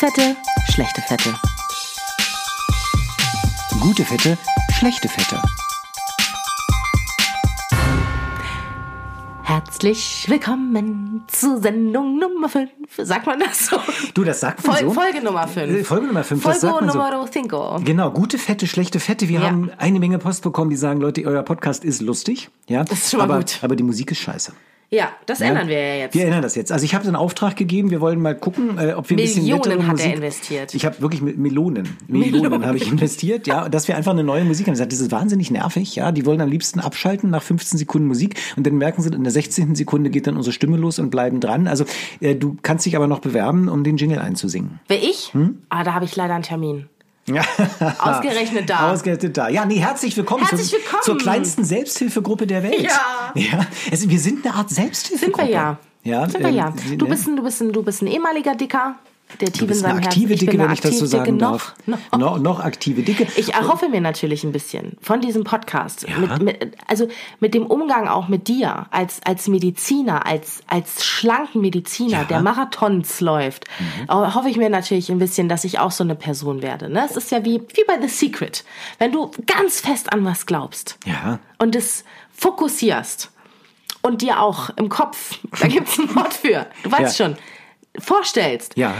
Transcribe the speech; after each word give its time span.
Fette, 0.00 0.34
schlechte 0.72 1.00
Fette. 1.02 1.34
Gute 3.80 4.04
Fette, 4.04 4.38
schlechte 4.72 5.08
Fette. 5.08 5.42
Herzlich 9.42 10.26
willkommen 10.28 11.24
zu 11.26 11.60
Sendung 11.60 12.18
Nummer 12.18 12.48
5. 12.48 12.70
Sagt 12.98 13.26
man 13.26 13.40
das 13.40 13.66
so? 13.66 13.76
Du, 14.14 14.24
das 14.24 14.40
sagt 14.40 14.66
man 14.66 14.76
Fol 14.76 14.86
so. 14.88 14.92
Folge 14.94 15.22
Nummer 15.22 15.46
5. 15.48 15.70
Äh, 15.70 15.84
Folge 15.84 16.06
Nummer 16.06 16.24
5, 16.24 16.42
das 16.42 16.60
Folge 16.60 16.60
sagt 16.60 16.80
man 16.80 16.90
so. 16.90 16.98
Nummer 16.98 17.26
5. 17.78 17.84
Genau, 17.84 18.10
gute 18.10 18.38
Fette, 18.38 18.66
schlechte 18.66 19.00
Fette. 19.00 19.28
Wir 19.28 19.40
Ja. 19.40 19.46
haben 19.46 19.70
eine 19.76 19.98
Menge 19.98 20.18
Post 20.18 20.42
bekommen, 20.42 20.70
die 20.70 20.76
sagen, 20.76 21.00
Leute, 21.00 21.24
euer 21.26 21.42
Podcast 21.42 21.84
ist 21.84 22.00
lustig. 22.00 22.48
Ja, 22.68 22.84
Das 22.84 23.00
ist 23.00 23.10
schon 23.10 23.18
mal 23.18 23.24
aber, 23.24 23.38
gut. 23.38 23.58
Aber 23.62 23.76
die 23.76 23.82
Musik 23.82 24.10
ist 24.12 24.20
scheiße. 24.20 24.52
Ja, 24.92 25.12
das 25.26 25.38
Ja? 25.38 25.46
ändern 25.46 25.68
wir 25.68 25.78
ja 25.78 25.94
jetzt. 25.94 26.14
Wir 26.14 26.24
ändern 26.24 26.42
das 26.42 26.56
jetzt. 26.56 26.72
Also 26.72 26.84
ich 26.84 26.94
habe 26.96 27.06
einen 27.06 27.14
Auftrag 27.14 27.54
gegeben, 27.54 27.90
wir 27.92 28.00
wollen 28.00 28.20
mal 28.20 28.34
gucken, 28.34 28.76
äh, 28.76 28.92
ob 28.94 29.08
wir 29.08 29.16
ein 29.16 29.22
bisschen 29.22 29.44
Millionen 29.44 29.60
nettere 29.62 29.82
hat 29.86 29.86
er 29.86 29.92
Musik... 29.92 30.14
investiert. 30.14 30.74
Ich 30.74 30.84
habe 30.84 31.00
wirklich 31.00 31.22
mit 31.22 31.38
Melonen, 31.38 31.96
Melonen, 32.08 32.42
Melonen. 32.42 32.66
habe 32.66 32.76
ich 32.76 32.90
investiert, 32.90 33.46
ja, 33.46 33.68
dass 33.68 33.86
wir 33.86 33.96
einfach 33.96 34.10
eine 34.10 34.24
neue 34.24 34.44
Musik 34.44 34.66
haben. 34.66 34.72
Ich 34.72 34.78
gesagt, 34.78 34.92
das 34.92 35.00
ist 35.00 35.12
wahnsinnig 35.12 35.52
nervig, 35.52 35.94
ja, 35.94 36.10
die 36.10 36.26
wollen 36.26 36.40
am 36.40 36.48
liebsten 36.48 36.80
abschalten 36.80 37.30
nach 37.30 37.42
15 37.42 37.78
Sekunden 37.78 38.08
Musik 38.08 38.34
und 38.56 38.66
dann 38.66 38.78
merken 38.78 39.02
sie, 39.02 39.10
in 39.10 39.22
der 39.22 39.32
16. 39.32 39.76
Sekunde 39.76 40.10
geht 40.10 40.26
dann 40.26 40.36
unsere 40.36 40.52
Stimme 40.52 40.76
los 40.76 40.98
und 40.98 41.10
bleiben 41.10 41.38
dran. 41.38 41.68
Also 41.68 41.84
äh, 42.20 42.34
du 42.34 42.56
kannst 42.62 42.84
dich 42.84 42.96
aber 42.96 43.06
noch 43.06 43.20
bewerben, 43.20 43.68
um 43.68 43.84
den 43.84 43.96
Jingle 43.96 44.18
einzusingen. 44.18 44.80
Wer 44.88 45.00
ich? 45.00 45.32
Hm? 45.34 45.58
Ah, 45.68 45.84
da 45.84 45.94
habe 45.94 46.04
ich 46.04 46.16
leider 46.16 46.34
einen 46.34 46.42
Termin. 46.42 46.86
Ja. 47.34 47.42
Ausgerechnet 47.98 48.68
da. 48.68 48.92
Ausgerechnet 48.92 49.36
da. 49.36 49.48
Ja, 49.48 49.64
nee, 49.64 49.76
herzlich 49.78 50.16
willkommen, 50.16 50.46
Herzlich 50.46 50.70
zur, 50.70 50.78
willkommen. 50.78 51.02
zur 51.02 51.18
kleinsten 51.18 51.64
Selbsthilfegruppe 51.64 52.46
der 52.46 52.62
Welt. 52.62 52.82
Ja. 52.82 53.32
ja. 53.34 53.66
Also 53.90 54.08
wir 54.08 54.18
sind 54.18 54.44
eine 54.44 54.54
Art 54.54 54.68
Sind 54.70 54.84
Selbsthilfegruppe. 54.84 55.46
wir 55.46 55.52
ja. 55.52 55.78
Ja, 56.02 56.28
Sind 56.28 56.40
wir 56.40 56.48
ähm, 56.48 56.54
ja. 56.56 56.74
Du 56.96 57.06
bist 57.06 57.26
ein, 57.26 57.36
du 57.36 57.42
bist 57.42 57.60
ein, 57.60 57.72
du 57.72 57.82
bist 57.82 58.02
ein 58.02 58.06
ehemaliger 58.06 58.54
Dicker, 58.54 58.94
der 59.40 59.48
tief 59.52 59.58
Du 59.58 59.64
in 59.64 59.68
bist 59.68 59.80
seinem 59.80 59.90
eine 59.96 60.00
Herzen. 60.02 60.08
aktive 60.22 60.34
Dicke, 60.36 60.50
bin 60.52 60.60
wenn 60.60 60.72
ich 60.72 60.80
das 60.80 60.98
so 60.98 61.06
sagen 61.06 61.24
Dicke. 61.24 61.38
darf. 61.38 61.74
Noch, 61.86 61.98
noch. 62.12 62.18
Noch, 62.18 62.38
noch 62.38 62.60
aktive 62.60 63.02
Dicke. 63.02 63.26
Ich 63.36 63.54
erhoffe 63.54 63.88
mir 63.88 64.00
natürlich 64.00 64.44
ein 64.44 64.52
bisschen 64.52 64.96
von 65.00 65.20
diesem 65.20 65.44
Podcast, 65.44 66.06
Ja. 66.08 66.18
mit, 66.18 66.42
mit, 66.42 66.76
also 66.86 67.08
mit 67.40 67.54
dem 67.54 67.66
Umgang 67.66 68.08
auch 68.08 68.28
mit 68.28 68.48
dir 68.48 68.86
als, 68.90 69.20
als 69.24 69.48
Mediziner, 69.48 70.26
als, 70.26 70.60
als 70.66 71.04
schlanken 71.04 71.60
Mediziner, 71.60 72.10
Ja. 72.12 72.22
Mhm. 72.24 72.28
der 72.28 72.40
Marathons 72.42 73.20
läuft, 73.20 73.64
äh, 74.08 74.12
hoffe 74.12 74.48
ich 74.48 74.56
mir 74.56 74.70
natürlich 74.70 75.10
ein 75.10 75.18
bisschen, 75.18 75.48
dass 75.48 75.64
ich 75.64 75.78
auch 75.78 75.90
so 75.90 76.02
eine 76.04 76.14
Person 76.14 76.62
werde. 76.62 76.88
Ne? 76.88 77.04
Es 77.08 77.16
ist 77.16 77.30
ja 77.30 77.44
wie, 77.44 77.60
wie 77.74 77.84
bei 77.86 78.00
The 78.00 78.08
Secret. 78.08 78.64
Wenn 78.98 79.12
du 79.12 79.30
ganz 79.46 79.80
fest 79.80 80.12
an 80.12 80.24
was 80.24 80.46
glaubst 80.46 80.98
Ja. 81.06 81.38
und 81.58 81.76
es 81.76 82.04
fokussierst 82.36 83.30
und 84.02 84.22
dir 84.22 84.40
auch 84.40 84.70
im 84.76 84.88
Kopf, 84.88 85.38
da 85.60 85.68
gibt's 85.68 85.98
ein 85.98 86.14
Wort 86.14 86.32
für, 86.34 86.66
du 86.82 86.90
weißt 86.92 87.16
schon, 87.16 87.36
vorstellst, 87.98 88.76
Ja. 88.76 88.94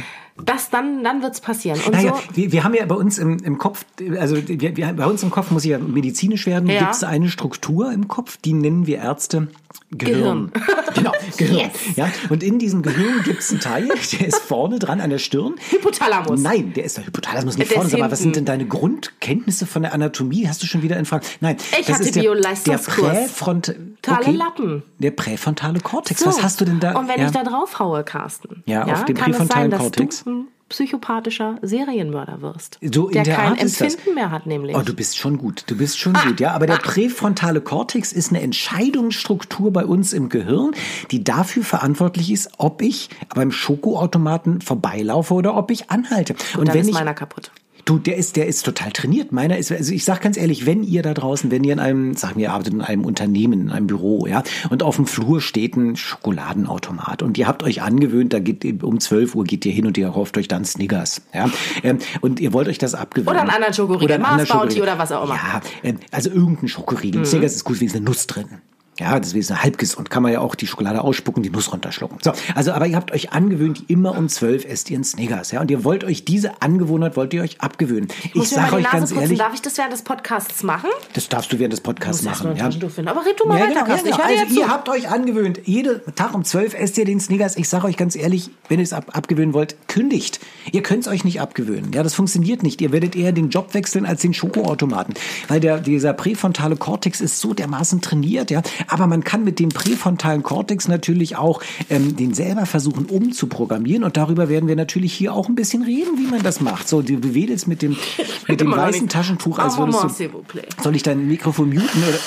Das 0.46 0.70
dann, 0.70 1.02
dann 1.04 1.22
wird's 1.22 1.40
passieren. 1.40 1.80
Und 1.86 1.92
Naja, 1.92 2.14
so, 2.14 2.36
wir, 2.36 2.52
wir 2.52 2.64
haben 2.64 2.74
ja 2.74 2.84
bei 2.86 2.94
uns 2.94 3.18
im, 3.18 3.38
im 3.38 3.58
Kopf, 3.58 3.84
also 4.18 4.36
wir, 4.46 4.76
wir, 4.76 4.92
bei 4.92 5.06
uns 5.06 5.22
im 5.22 5.30
Kopf 5.30 5.50
muss 5.50 5.64
ich 5.64 5.70
ja 5.70 5.78
medizinisch 5.78 6.46
werden, 6.46 6.68
Ja. 6.68 6.80
gibt 6.80 6.94
es 6.94 7.04
eine 7.04 7.28
Struktur 7.28 7.92
im 7.92 8.08
Kopf, 8.08 8.36
die 8.38 8.52
nennen 8.52 8.86
wir 8.86 8.98
Ärzte 8.98 9.48
Gehirn. 9.92 10.52
Genau, 10.92 11.12
Gehirn. 11.36 11.58
Yes. 11.60 11.96
Ja, 11.96 12.10
und 12.30 12.42
in 12.42 12.58
diesem 12.58 12.82
Gehirn 12.82 13.22
gibt 13.22 13.38
es 13.38 13.50
einen 13.52 13.60
Teil, 13.60 13.88
der 14.18 14.26
ist 14.26 14.40
vorne 14.40 14.80
dran 14.80 15.00
an 15.00 15.08
der 15.10 15.18
Stirn. 15.18 15.54
Hypothalamus. 15.70 16.40
Nein, 16.40 16.72
der 16.72 16.82
ist 16.84 16.96
der 16.96 17.06
Hypothalamus 17.06 17.56
nicht 17.56 17.70
Der 17.70 17.76
vorne. 17.76 17.88
Sag 17.90 18.00
mal, 18.00 18.10
was 18.10 18.18
sind 18.18 18.34
denn 18.34 18.44
deine 18.44 18.66
Grundkenntnisse 18.66 19.66
von 19.66 19.82
der 19.82 19.94
Anatomie? 19.94 20.48
Hast 20.48 20.62
du 20.64 20.66
schon 20.66 20.82
wieder 20.82 20.96
in 20.96 21.04
Frage? 21.04 21.24
Nein, 21.40 21.56
Ich 21.78 21.86
das 21.86 21.94
hatte 21.94 22.04
ist 22.08 22.16
der, 22.16 22.22
der 22.24 22.30
Bio-Leistungskurs. 22.30 23.08
präfront 23.08 23.74
Tale 24.02 24.32
Lappen. 24.32 24.82
Der 24.98 25.10
präfrontale 25.12 25.78
Kortex. 25.80 26.20
So. 26.20 26.26
Was 26.26 26.42
hast 26.42 26.60
du 26.60 26.64
denn 26.64 26.80
da? 26.80 26.98
Und 26.98 27.08
wenn 27.08 27.20
ja. 27.20 27.26
ich 27.26 27.32
da 27.32 27.44
drauf 27.44 27.78
haue, 27.78 28.02
Carsten, 28.02 28.62
Ja, 28.66 28.84
auf 28.84 29.04
es 29.08 29.14
präfrontalen 29.14 29.70
sein, 29.70 29.80
Kortex. 29.80 30.24
Ein 30.30 30.48
psychopathischer 30.70 31.58
Serienmörder 31.62 32.40
wirst. 32.40 32.78
So 32.80 33.08
in 33.08 33.24
der, 33.24 33.34
kein 33.34 33.52
Art. 33.52 33.60
Empfinden 33.60 34.14
mehr 34.14 34.30
hat, 34.30 34.46
nämlich. 34.46 34.76
Oh, 34.76 34.82
du 34.82 34.94
bist 34.94 35.18
schon 35.18 35.36
gut. 35.36 35.64
Du 35.66 35.76
bist 35.76 35.98
schon 35.98 36.14
gut, 36.14 36.40
ja. 36.40 36.52
Aber 36.52 36.66
der 36.66 36.76
präfrontale 36.76 37.60
Kortex 37.60 38.12
ist 38.12 38.30
eine 38.30 38.40
Entscheidungsstruktur 38.40 39.72
bei 39.72 39.84
uns 39.84 40.12
im 40.12 40.28
Gehirn, 40.28 40.72
die 41.10 41.24
dafür 41.24 41.64
verantwortlich 41.64 42.30
ist, 42.30 42.50
ob 42.58 42.82
ich 42.82 43.10
beim 43.34 43.50
Schokoautomaten 43.50 44.60
vorbeilaufe 44.60 45.34
oder 45.34 45.56
ob 45.56 45.70
ich 45.70 45.90
anhalte. 45.90 46.34
Und 46.56 46.68
dann 46.68 46.74
wenn 46.74 46.82
ist 46.82 46.88
ich 46.88 46.94
meiner 46.94 47.14
kaputt. 47.14 47.50
Du, 47.90 47.98
der 47.98 48.16
ist, 48.16 48.36
der 48.36 48.46
ist 48.46 48.64
total 48.64 48.92
trainiert. 48.92 49.32
Meiner 49.32 49.58
ist, 49.58 49.72
also 49.72 49.92
ich 49.92 50.04
sag 50.04 50.20
ganz 50.20 50.36
ehrlich, 50.36 50.64
wenn 50.64 50.84
ihr 50.84 51.02
da 51.02 51.12
draußen, 51.12 51.50
wenn 51.50 51.64
ihr 51.64 51.72
in 51.72 51.80
einem, 51.80 52.14
sagen 52.14 52.36
wir, 52.36 52.42
ihr 52.44 52.52
arbeitet 52.52 52.74
in 52.74 52.82
einem 52.82 53.04
Unternehmen, 53.04 53.62
in 53.62 53.70
einem 53.72 53.88
Büro, 53.88 54.28
ja, 54.28 54.44
und 54.68 54.84
auf 54.84 54.94
dem 54.94 55.06
Flur 55.06 55.40
steht 55.40 55.76
ein 55.76 55.96
Schokoladenautomat 55.96 57.24
und 57.24 57.36
ihr 57.36 57.48
habt 57.48 57.64
euch 57.64 57.82
angewöhnt, 57.82 58.32
da 58.32 58.38
geht 58.38 58.84
um 58.84 59.00
12 59.00 59.34
Uhr 59.34 59.42
geht 59.42 59.66
ihr 59.66 59.72
hin 59.72 59.88
und 59.88 59.98
ihr 59.98 60.08
kauft 60.10 60.38
euch 60.38 60.46
dann 60.46 60.64
Snickers, 60.64 61.22
ja, 61.34 61.50
ähm, 61.82 61.98
und 62.20 62.38
ihr 62.38 62.52
wollt 62.52 62.68
euch 62.68 62.78
das 62.78 62.94
abgewöhnen. 62.94 63.28
Oder 63.28 63.40
einen 63.40 63.50
anderen 63.50 63.74
Schokoriegel, 63.74 64.20
Mars 64.20 64.48
Bounty 64.48 64.80
oder 64.80 64.96
was 64.96 65.10
auch 65.10 65.24
immer. 65.24 65.34
Mhm. 65.34 65.40
Ja, 65.52 65.60
ähm, 65.82 65.98
also 66.12 66.30
irgendein 66.30 66.68
Schokoriegel. 66.68 67.26
Snickers 67.26 67.56
ist 67.56 67.64
gut, 67.64 67.80
wie 67.80 67.86
ist 67.86 67.96
eine 67.96 68.04
Nuss 68.04 68.28
drin. 68.28 68.60
Ja, 69.00 69.18
das 69.18 69.32
ist 69.32 69.62
halb 69.62 69.78
gesund. 69.78 70.10
Kann 70.10 70.22
man 70.22 70.32
ja 70.32 70.40
auch 70.40 70.54
die 70.54 70.66
Schokolade 70.66 71.00
ausspucken, 71.00 71.42
die 71.42 71.50
Nuss 71.50 71.72
runterschlucken. 71.72 72.18
So, 72.22 72.32
also, 72.54 72.72
aber 72.72 72.86
ihr 72.86 72.96
habt 72.96 73.12
euch 73.12 73.32
angewöhnt, 73.32 73.84
immer 73.88 74.16
um 74.16 74.28
zwölf 74.28 74.64
esst 74.64 74.90
ihr 74.90 74.96
einen 74.96 75.04
Snickers, 75.04 75.50
ja, 75.52 75.60
und 75.60 75.70
ihr 75.70 75.84
wollt 75.84 76.04
euch 76.04 76.24
diese 76.24 76.60
Angewohnheit, 76.62 77.16
wollt 77.16 77.32
ihr 77.32 77.42
euch 77.42 77.60
abgewöhnen. 77.60 78.08
Ich, 78.24 78.34
Muss 78.34 78.50
mir 78.50 78.56
sag 78.58 78.70
mal 78.70 78.80
die 78.80 78.86
euch 78.86 78.92
ganz 78.92 79.10
putzen. 79.10 79.22
ehrlich, 79.22 79.38
Darf 79.38 79.54
ich 79.54 79.62
das 79.62 79.78
während 79.78 79.92
des 79.92 80.02
Podcasts 80.02 80.62
machen? 80.62 80.90
das 81.14 81.28
darfst 81.28 81.52
du 81.52 81.58
während 81.58 81.72
des 81.72 81.80
Podcasts 81.80 82.22
machen. 82.22 82.54
Ja. 82.56 82.66
Aber 82.66 83.24
red 83.24 83.40
du 83.40 83.46
mal 83.46 83.58
Ja, 83.58 83.64
weiter, 83.64 83.74
genau, 83.74 83.80
ja, 83.80 83.84
Carsten. 83.86 84.08
Ich 84.08 84.16
genau. 84.16 84.28
Also 84.28 84.60
ihr 84.60 84.68
habt 84.68 84.88
euch 84.88 85.08
angewöhnt, 85.08 85.60
jeden 85.64 86.00
Tag 86.14 86.34
um 86.34 86.44
12 86.44 86.74
esst 86.74 86.98
ihr 86.98 87.04
den 87.04 87.20
Snickers. 87.20 87.56
Ich 87.56 87.68
sage 87.68 87.86
euch 87.86 87.96
ganz 87.96 88.16
ehrlich, 88.16 88.50
wenn 88.68 88.78
ihr 88.78 88.84
es 88.84 88.92
ab 88.92 89.06
abgewöhnen 89.12 89.54
wollt, 89.54 89.76
kündigt. 89.88 90.40
Ihr 90.72 90.82
könnt 90.82 91.02
es 91.06 91.08
euch 91.08 91.24
nicht 91.24 91.40
abgewöhnen. 91.40 91.92
Ja, 91.92 92.02
das 92.02 92.14
funktioniert 92.14 92.62
nicht. 92.62 92.80
Ihr 92.80 92.92
werdet 92.92 93.16
eher 93.16 93.32
den 93.32 93.48
Job 93.50 93.74
wechseln 93.74 94.04
als 94.06 94.20
den 94.22 94.34
Schokoautomaten. 94.34 95.14
Weil 95.48 95.60
der, 95.60 95.78
dieser 95.78 96.12
präfrontale 96.12 96.76
Kortex 96.76 97.20
ist 97.20 97.40
so 97.40 97.54
dermaßen 97.54 98.00
trainiert, 98.00 98.50
ja. 98.50 98.62
Aber 98.90 99.06
man 99.06 99.24
kann 99.24 99.44
mit 99.44 99.58
dem 99.58 99.70
präfrontalen 99.70 100.42
Kortex 100.42 100.88
natürlich 100.88 101.36
auch 101.36 101.62
ähm, 101.88 102.16
den 102.16 102.34
selber 102.34 102.66
versuchen 102.66 103.06
umzuprogrammieren. 103.06 104.04
Und 104.04 104.16
darüber 104.16 104.48
werden 104.48 104.68
wir 104.68 104.76
natürlich 104.76 105.12
hier 105.12 105.32
auch 105.32 105.48
ein 105.48 105.54
bisschen 105.54 105.82
reden, 105.82 106.18
wie 106.18 106.26
man 106.26 106.42
das 106.42 106.60
macht. 106.60 106.88
So, 106.88 107.00
du, 107.00 107.34
wedelst 107.34 107.68
mit 107.68 107.82
dem, 107.82 107.96
mit 108.48 108.60
dem 108.60 108.72
weißen. 108.72 109.08
Taschentuch, 109.08 109.58
als 109.58 109.78
würdest 109.78 110.20
du... 110.20 110.82
Soll 110.82 110.96
ich 110.96 111.02
dein 111.02 111.26
Mikrofon 111.26 111.68
muten 111.68 112.02
oder? 112.02 112.18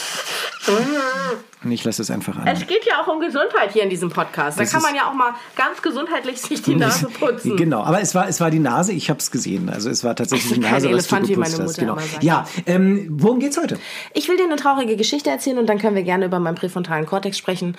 Ich 1.71 1.83
lasse 1.83 2.01
es 2.01 2.11
einfach 2.11 2.37
an. 2.37 2.47
Es 2.47 2.65
geht 2.67 2.85
ja 2.85 3.01
auch 3.01 3.07
um 3.07 3.19
Gesundheit 3.19 3.71
hier 3.71 3.83
in 3.83 3.89
diesem 3.89 4.09
Podcast. 4.09 4.57
Da 4.57 4.63
Das 4.63 4.71
kann 4.71 4.81
man 4.81 4.95
ja 4.95 5.09
auch 5.09 5.13
mal 5.13 5.33
ganz 5.55 5.81
gesundheitlich 5.81 6.41
sich 6.41 6.61
die 6.61 6.75
Nase 6.75 7.07
putzen. 7.07 7.55
Genau, 7.55 7.83
aber 7.83 8.01
es 8.01 8.13
war, 8.15 8.27
es 8.27 8.39
war 8.39 8.51
die 8.51 8.59
Nase, 8.59 8.91
ich 8.93 9.09
habe 9.09 9.19
es 9.19 9.31
gesehen. 9.31 9.69
Also 9.69 9.89
es 9.89 10.03
war 10.03 10.15
tatsächlich 10.15 10.53
die 10.53 10.59
Nase, 10.59 10.73
was 10.73 10.81
du 10.83 10.89
Elefant, 10.89 11.27
wie 11.27 11.33
geputzt 11.33 11.59
hast. 11.59 11.77
Genau. 11.77 11.97
Ja, 12.21 12.45
ähm, 12.65 13.07
worum 13.11 13.39
geht's 13.39 13.57
heute? 13.57 13.79
Ich 14.13 14.27
will 14.27 14.37
dir 14.37 14.45
eine 14.45 14.55
traurige 14.55 14.95
Geschichte 14.97 15.29
erzählen 15.29 15.57
und 15.57 15.67
dann 15.67 15.79
können 15.79 15.95
wir 15.95 16.03
gerne 16.03 16.25
über 16.25 16.39
meinen 16.39 16.55
präfrontalen 16.55 17.05
Kortex 17.05 17.37
sprechen. 17.37 17.77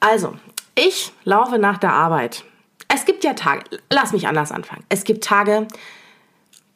Also, 0.00 0.34
ich 0.74 1.12
laufe 1.24 1.58
nach 1.58 1.78
der 1.78 1.92
Arbeit. 1.92 2.44
Es 2.88 3.04
gibt 3.04 3.24
ja 3.24 3.34
Tage, 3.34 3.64
lass 3.90 4.12
mich 4.12 4.28
anders 4.28 4.52
anfangen. 4.52 4.84
Es 4.88 5.04
gibt 5.04 5.24
Tage, 5.24 5.66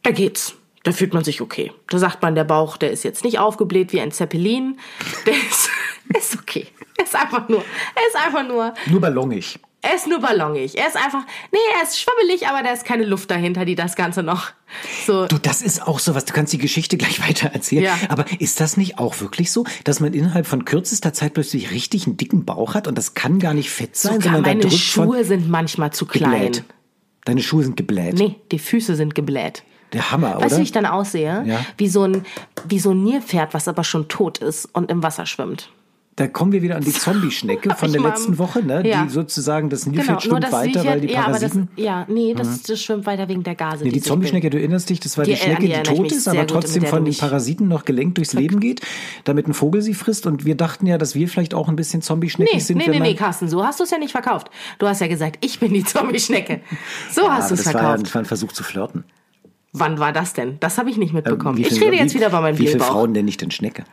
da 0.02 0.10
geht's. 0.10 0.57
Da 0.92 0.96
fühlt 0.96 1.14
man 1.14 1.24
sich 1.24 1.40
okay. 1.40 1.72
Da 1.88 1.98
sagt 1.98 2.22
man, 2.22 2.34
der 2.34 2.44
Bauch, 2.44 2.76
der 2.76 2.90
ist 2.90 3.02
jetzt 3.04 3.24
nicht 3.24 3.38
aufgebläht 3.38 3.92
wie 3.92 4.00
ein 4.00 4.12
Zeppelin. 4.12 4.78
Der 5.26 5.34
ist, 5.34 5.70
ist 6.18 6.38
okay. 6.38 6.66
Er 6.96 7.04
ist 7.04 7.14
einfach 7.14 7.48
nur, 7.48 7.58
er 7.94 8.02
ist 8.08 8.16
einfach 8.26 8.46
nur, 8.46 8.74
Nur 8.86 9.00
ballongig. 9.00 9.58
er 9.82 9.94
ist 9.94 10.06
nur 10.08 10.18
ballongig. 10.20 10.76
Er 10.76 10.88
ist 10.88 10.96
einfach, 10.96 11.22
nee, 11.52 11.58
er 11.76 11.82
ist 11.84 12.00
schwabbelig, 12.00 12.48
aber 12.48 12.62
da 12.64 12.70
ist 12.72 12.84
keine 12.84 13.04
Luft 13.04 13.30
dahinter, 13.30 13.64
die 13.64 13.76
das 13.76 13.94
Ganze 13.94 14.22
noch 14.24 14.50
so. 15.06 15.26
Du, 15.26 15.38
das 15.38 15.62
ist 15.62 15.86
auch 15.86 15.98
so 16.00 16.14
was, 16.16 16.24
du 16.24 16.32
kannst 16.34 16.52
die 16.52 16.58
Geschichte 16.58 16.96
gleich 16.96 17.20
weiter 17.28 17.48
erzählen. 17.50 17.84
Ja. 17.84 17.96
Aber 18.08 18.24
ist 18.40 18.60
das 18.60 18.76
nicht 18.76 18.98
auch 18.98 19.20
wirklich 19.20 19.52
so, 19.52 19.64
dass 19.84 20.00
man 20.00 20.12
innerhalb 20.12 20.46
von 20.46 20.64
kürzester 20.64 21.12
Zeit 21.12 21.34
plötzlich 21.34 21.70
richtig 21.70 22.06
einen 22.06 22.16
dicken 22.16 22.44
Bauch 22.44 22.74
hat 22.74 22.88
und 22.88 22.98
das 22.98 23.14
kann 23.14 23.38
gar 23.38 23.54
nicht 23.54 23.70
fett 23.70 23.96
sein, 23.96 24.14
Sogar 24.14 24.34
sondern 24.34 24.42
meine 24.42 24.60
drückt 24.62 24.74
Schuhe 24.74 25.24
sind 25.24 25.48
manchmal 25.48 25.92
zu 25.92 26.04
klein. 26.06 26.32
gebläht. 26.32 26.64
Deine 27.24 27.42
Schuhe 27.42 27.62
sind 27.62 27.76
gebläht. 27.76 28.14
Nee, 28.18 28.36
die 28.50 28.58
Füße 28.58 28.96
sind 28.96 29.14
gebläht. 29.14 29.62
Der 29.92 30.10
Hammer, 30.10 30.34
Weißt 30.36 30.42
du, 30.42 30.46
oder? 30.46 30.56
wie 30.58 30.62
ich 30.62 30.72
dann 30.72 30.86
aussehe? 30.86 31.44
Ja. 31.46 31.60
Wie 31.78 31.88
so 31.88 32.04
ein, 32.04 32.24
wie 32.68 32.78
so 32.78 32.90
ein 32.90 33.02
Nilpferd, 33.04 33.54
was 33.54 33.68
aber 33.68 33.84
schon 33.84 34.08
tot 34.08 34.38
ist 34.38 34.66
und 34.74 34.90
im 34.90 35.02
Wasser 35.02 35.24
schwimmt. 35.26 35.70
Da 36.16 36.26
kommen 36.26 36.50
wir 36.50 36.62
wieder 36.62 36.74
an 36.74 36.82
die 36.82 36.92
Zombie-Schnecke 36.92 37.76
von 37.76 37.92
der 37.92 38.00
letzten 38.00 38.38
Woche, 38.38 38.60
ne? 38.60 38.84
Ja. 38.84 39.04
Die 39.04 39.08
sozusagen 39.08 39.70
das 39.70 39.86
Nilpferd 39.86 40.20
Genau, 40.24 40.40
schwimmt 40.40 40.52
weiter, 40.52 40.84
weil 40.84 41.00
die 41.00 41.12
ja, 41.12 41.20
aber 41.20 41.30
das, 41.38 41.40
Parasiten. 41.52 41.68
ja, 41.76 42.06
nee, 42.08 42.34
das, 42.34 42.62
das 42.64 42.82
schwimmt 42.82 43.06
weiter 43.06 43.28
wegen 43.28 43.44
der 43.44 43.54
Gase. 43.54 43.84
Nee, 43.84 43.90
die 43.90 44.00
sich 44.00 44.08
Zombie-Schnecke, 44.08 44.50
du 44.50 44.58
erinnerst 44.58 44.90
dich, 44.90 44.98
das 44.98 45.16
war 45.16 45.24
die, 45.24 45.30
Die- 45.30 45.36
Schnecke, 45.36 45.56
an 45.58 45.62
die 45.84 45.90
die 45.90 45.96
tot 45.96 46.10
ist, 46.10 46.26
aber 46.26 46.44
trotzdem 46.48 46.84
von 46.86 47.04
den 47.04 47.16
Parasiten 47.16 47.68
noch 47.68 47.84
gelenkt 47.84 48.18
durchs 48.18 48.32
Leben 48.32 48.58
geht, 48.58 48.80
damit 49.24 49.46
ein 49.46 49.54
Vogel 49.54 49.80
sie 49.80 49.94
frisst. 49.94 50.26
Und 50.26 50.44
wir 50.44 50.56
dachten 50.56 50.86
ja, 50.86 50.98
dass 50.98 51.14
wir 51.14 51.28
vielleicht 51.28 51.54
auch 51.54 51.68
ein 51.68 51.76
bisschen 51.76 52.02
Zombie-Schnecken 52.02 52.52
Nee, 52.52 52.60
sind. 52.60 52.78
nee, 52.78 52.88
nee, 52.88 52.98
nee, 52.98 53.14
Carsten, 53.14 53.48
so 53.48 53.64
hast 53.64 53.78
du 53.78 53.84
es 53.84 53.90
ja 53.92 53.98
nicht 53.98 54.10
verkauft. 54.12 54.50
Du 54.80 54.88
hast 54.88 55.00
ja 55.00 55.06
gesagt, 55.06 55.38
ich 55.40 55.60
bin 55.60 55.72
die 55.72 55.84
Zombie-Schnecke. 55.84 56.62
So 57.12 57.22
Ja, 57.22 57.34
hast 57.36 57.50
du 57.52 57.54
es 57.54 57.62
das 57.62 57.72
war, 57.74 57.80
ja, 57.80 57.88
verkauft. 57.90 58.06
das 58.08 58.14
war 58.16 58.22
ein 58.22 58.26
Versuch 58.26 58.50
zu 58.52 58.64
flirten. 58.64 59.04
Wann 59.72 59.98
war 59.98 60.12
das 60.12 60.32
denn? 60.32 60.56
Das 60.60 60.78
habe 60.78 60.90
ich 60.90 60.96
nicht 60.96 61.12
mitbekommen. 61.12 61.58
Wie 61.58 61.62
ich 61.66 61.80
rede 61.80 61.92
wie, 61.92 61.96
jetzt 61.96 62.14
wieder 62.14 62.30
bei 62.30 62.40
meinem 62.40 62.58
Wie 62.58 62.66
viele. 62.66 62.80
Frauen 62.80 63.12
nenne 63.12 63.28
ich 63.28 63.36
denn 63.36 63.50
Schnecke? 63.50 63.84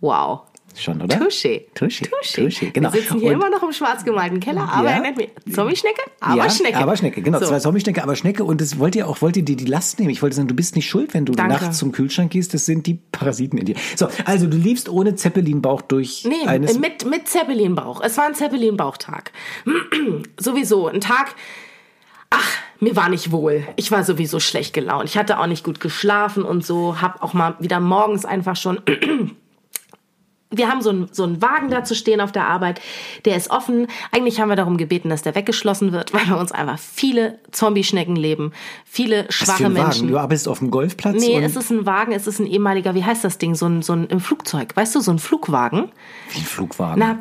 Wow. 0.00 0.40
Schon, 0.76 1.00
oder? 1.02 1.16
Touché. 1.18 1.66
Touché. 1.76 2.08
Touché. 2.34 2.72
Genau. 2.72 2.92
Wir 2.92 3.00
sitzen 3.00 3.20
hier 3.20 3.28
Und- 3.28 3.34
immer 3.34 3.48
noch 3.48 3.62
im 3.62 3.72
schwarz 3.72 4.04
gemalten 4.04 4.40
Keller, 4.40 4.68
aber 4.72 4.88
Ja. 4.88 4.96
er 4.96 5.02
nennt 5.02 5.16
mich 5.16 5.30
Zombie-Schnecke, 5.48 6.02
aber 6.18 6.36
ja, 6.42 6.50
Schnecke. 6.50 6.78
Aber 6.78 6.96
Schnecke, 6.96 7.22
genau. 7.22 7.38
So. 7.38 7.46
Zwei 7.46 7.60
Zombie-Schnecke, 7.60 8.02
aber 8.02 8.16
Schnecke. 8.16 8.42
Und 8.42 8.60
das 8.60 8.76
wollt 8.80 8.96
ihr 8.96 9.06
auch, 9.06 9.22
wollt 9.22 9.36
ihr 9.36 9.44
dir 9.44 9.54
die 9.54 9.66
Last 9.66 10.00
nehmen? 10.00 10.10
Ich 10.10 10.20
wollte 10.20 10.34
sagen, 10.34 10.48
du 10.48 10.54
bist 10.56 10.74
nicht 10.74 10.88
schuld, 10.88 11.14
wenn 11.14 11.26
du 11.26 11.32
Danke. 11.32 11.52
nachts 11.52 11.78
zum 11.78 11.92
Kühlschrank 11.92 12.32
gehst. 12.32 12.54
Das 12.54 12.66
sind 12.66 12.88
die 12.88 12.94
Parasiten 12.94 13.56
in 13.56 13.66
dir. 13.66 13.76
So, 13.94 14.08
also 14.24 14.48
du 14.48 14.56
liefst 14.56 14.88
ohne 14.88 15.14
Zeppelin-Bauch 15.14 15.82
durch 15.82 16.24
Nee, 16.28 16.44
eines... 16.48 16.76
mit, 16.80 17.08
mit 17.08 17.28
Zeppelin-Bauch. 17.28 18.00
Es 18.02 18.18
war 18.18 18.24
ein 18.26 18.34
Zeppelin-Bauchtag. 18.34 19.30
Sowieso, 20.40 20.88
ein 20.88 21.00
Tag. 21.00 21.36
Ach, 22.30 22.50
mir 22.84 22.96
war 22.96 23.08
nicht 23.08 23.32
wohl. 23.32 23.66
Ich 23.76 23.90
war 23.90 24.04
sowieso 24.04 24.40
schlecht 24.40 24.74
gelaunt. 24.74 25.08
Ich 25.08 25.16
hatte 25.16 25.40
auch 25.40 25.46
nicht 25.46 25.64
gut 25.64 25.80
geschlafen 25.80 26.44
und 26.44 26.64
so. 26.64 27.00
Hab 27.00 27.22
auch 27.22 27.32
mal 27.32 27.56
wieder 27.58 27.80
morgens 27.80 28.24
einfach 28.24 28.56
schon. 28.56 28.80
Wir 30.50 30.68
haben 30.68 30.82
so 30.82 30.90
einen, 30.90 31.08
so 31.10 31.24
einen 31.24 31.42
Wagen 31.42 31.68
da 31.68 31.82
zu 31.82 31.96
stehen 31.96 32.20
auf 32.20 32.30
der 32.30 32.46
Arbeit. 32.46 32.80
Der 33.24 33.36
ist 33.36 33.50
offen. 33.50 33.88
Eigentlich 34.12 34.38
haben 34.38 34.50
wir 34.50 34.54
darum 34.56 34.76
gebeten, 34.76 35.08
dass 35.08 35.22
der 35.22 35.34
weggeschlossen 35.34 35.90
wird, 35.90 36.12
weil 36.14 36.26
bei 36.26 36.36
uns 36.36 36.52
einfach 36.52 36.78
viele 36.78 37.40
Zombie-Schnecken 37.50 38.14
leben. 38.14 38.52
Viele 38.84 39.24
Was 39.26 39.34
schwache 39.34 39.58
für 39.58 39.64
ein 39.64 39.72
Menschen. 39.72 40.02
Wagen? 40.02 40.12
Du 40.12 40.18
arbeitest 40.18 40.46
auf 40.46 40.60
dem 40.60 40.70
Golfplatz? 40.70 41.16
Nee, 41.18 41.40
es 41.40 41.56
ist 41.56 41.70
ein 41.70 41.86
Wagen, 41.86 42.12
es 42.12 42.28
ist 42.28 42.38
ein 42.38 42.46
ehemaliger, 42.46 42.94
wie 42.94 43.02
heißt 43.02 43.24
das 43.24 43.38
Ding? 43.38 43.56
So 43.56 43.66
ein, 43.66 43.82
so 43.82 43.94
ein 43.94 44.06
im 44.06 44.20
Flugzeug. 44.20 44.76
Weißt 44.76 44.94
du, 44.94 45.00
so 45.00 45.10
ein 45.10 45.18
Flugwagen. 45.18 45.90
wie 46.30 46.38
ein 46.38 46.44
Flugwagen. 46.44 47.00
Na, 47.00 47.18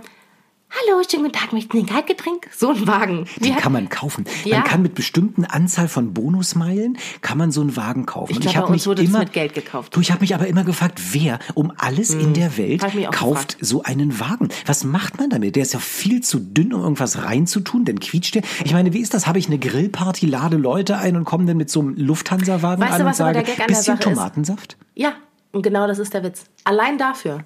hallo, 0.76 1.02
schönen 1.10 1.24
guten 1.24 1.38
Tag, 1.38 1.54
möchten 1.54 1.72
Sie 1.78 1.84
ein 1.84 1.86
Kaltgetränk? 1.86 2.48
So 2.56 2.72
ein 2.72 2.88
Wagen. 2.88 3.26
Die 3.38 3.42
Den 3.46 3.56
hat- 3.56 3.62
kann 3.62 3.72
man 3.74 3.90
kaufen. 3.90 4.26
Ja. 4.44 4.58
Man 4.60 4.68
kann 4.68 4.82
mit 4.82 4.96
bestimmten 4.96 5.46
Anzahl 5.46 5.88
von 5.88 6.14
Bonusmeilen 6.14 6.98
kann 7.22 7.38
man 7.38 7.52
so 7.52 7.62
einen 7.62 7.76
Wagen 7.76 8.06
kaufen. 8.06 8.32
Ich 8.32 8.38
Und 8.38 8.42
glaub, 8.44 8.56
hab 8.56 8.62
bei 8.64 8.74
uns 8.74 8.82
mich 8.84 8.88
wurde 8.88 9.02
das 9.04 9.10
immer, 9.10 9.20
mit 9.20 9.34
Geld 9.34 9.54
gekauft. 9.54 9.96
Du, 9.96 10.00
ich 10.02 10.12
habe 10.12 10.22
mich 10.22 10.34
aber 10.34 10.48
immer 10.48 10.64
gefragt, 10.64 11.00
wer 11.12 11.40
um 11.54 11.72
alles 11.78 12.12
in 12.12 12.34
der 12.34 12.58
Welt 12.58 12.84
ich 12.84 13.06
kauft 13.12 13.50
gefragt. 13.50 13.58
so 13.62 13.84
einen 13.84 14.20
Wagen? 14.20 14.50
Was 14.66 14.84
macht 14.84 15.18
man 15.20 15.30
damit? 15.30 15.56
Der 15.56 15.64
ist 15.64 15.74
ja 15.74 15.80
viel 15.80 16.22
zu 16.22 16.40
dünn, 16.40 16.74
um 16.74 16.82
irgendwas 16.82 17.24
reinzutun. 17.24 17.86
Dann 17.86 18.00
quietscht 18.00 18.36
der. 18.36 18.44
Ich 18.66 18.74
meine, 18.74 18.94
wie 18.94 19.00
ist 19.00 19.14
das? 19.14 19.28
Habe 19.28 19.40
ich 19.40 19.48
eine 19.48 19.60
Grillparty, 19.60 20.26
lade 20.26 20.58
Leute 20.58 20.98
ein 20.98 21.16
und 21.16 21.26
komme 21.26 21.46
dann 21.46 21.58
mit 21.58 21.70
so 21.70 21.82
einem 21.82 21.96
Lufthansa-Wagen 21.98 22.82
Weißt 22.82 22.94
an 22.94 23.02
du, 23.02 23.08
und 23.08 23.16
sage, 23.16 23.44
der 23.44 23.66
bisschen 23.66 23.84
Sache 23.84 23.98
ist? 23.98 24.04
Tomatensaft? 24.04 24.78
Ja, 24.96 25.14
und 25.52 25.62
genau 25.62 25.88
das 25.88 26.00
ist 26.00 26.14
der 26.14 26.24
Witz. 26.24 26.46
Allein 26.64 26.98
dafür. 26.98 27.44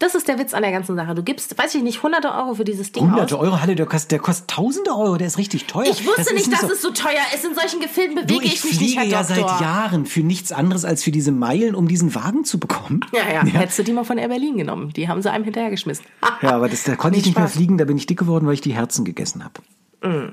Das 0.00 0.14
ist 0.16 0.26
der 0.28 0.38
Witz 0.38 0.54
an 0.54 0.62
der 0.62 0.72
ganzen 0.72 0.96
Sache. 0.96 1.14
Du 1.14 1.22
gibst, 1.22 1.56
weiß 1.56 1.74
ich 1.76 1.82
nicht, 1.82 2.02
hunderte 2.02 2.32
Euro 2.34 2.54
für 2.54 2.64
dieses 2.64 2.90
Ding 2.90 3.04
Hunderte 3.04 3.36
aus. 3.36 3.42
Euro, 3.42 3.60
Halle, 3.60 3.76
der 3.76 3.84
kostet, 3.86 4.10
der 4.12 4.18
kostet 4.18 4.48
tausende 4.48 4.90
Euro, 4.90 5.16
der 5.18 5.26
ist 5.26 5.36
richtig 5.38 5.66
teuer. 5.66 5.84
Ich 5.90 6.06
wusste 6.06 6.24
Das 6.24 6.32
nicht, 6.32 6.50
dass 6.52 6.62
so- 6.62 6.72
es 6.72 6.80
so 6.82 6.90
teuer 6.90 7.20
ist. 7.34 7.44
In 7.44 7.54
solchen 7.54 7.80
Gefilden 7.80 8.14
bewege 8.16 8.40
Du, 8.40 8.40
ich 8.40 8.54
ich 8.54 8.64
mich 8.64 8.80
nicht, 8.80 8.94
fliege 8.94 9.00
Herr 9.02 9.06
ja 9.06 9.22
Doktor. 9.22 9.48
seit 9.50 9.60
Jahren 9.60 10.06
für 10.06 10.20
nichts 10.20 10.52
anderes 10.52 10.84
als 10.86 11.04
für 11.04 11.10
diese 11.10 11.32
Meilen, 11.32 11.74
um 11.74 11.86
diesen 11.86 12.14
Wagen 12.14 12.44
zu 12.44 12.58
bekommen. 12.58 13.00
Ja, 13.12 13.30
ja, 13.30 13.44
hättest 13.44 13.78
du 13.78 13.82
die 13.84 13.92
mal 13.92 14.04
von 14.04 14.16
Air 14.18 14.28
Berlin 14.28 14.56
genommen. 14.56 14.90
Die 14.94 15.06
haben 15.08 15.20
sie 15.22 15.30
einem 15.30 15.44
hinterhergeschmissen. 15.44 16.04
Ja, 16.42 16.52
aber 16.56 16.68
das, 16.70 16.82
da 16.84 16.96
konnte 16.96 17.18
ich 17.18 17.24
Nee, 17.24 17.28
nicht 17.30 17.36
mehr 17.38 17.46
Spaß. 17.46 17.56
fliegen, 17.56 17.76
da 17.78 17.84
bin 17.84 17.96
ich 17.98 18.06
dick 18.06 18.18
geworden, 18.18 18.46
weil 18.46 18.54
ich 18.54 18.62
die 18.62 18.72
Herzen 18.72 19.04
gegessen 19.04 19.44
habe. 19.44 20.32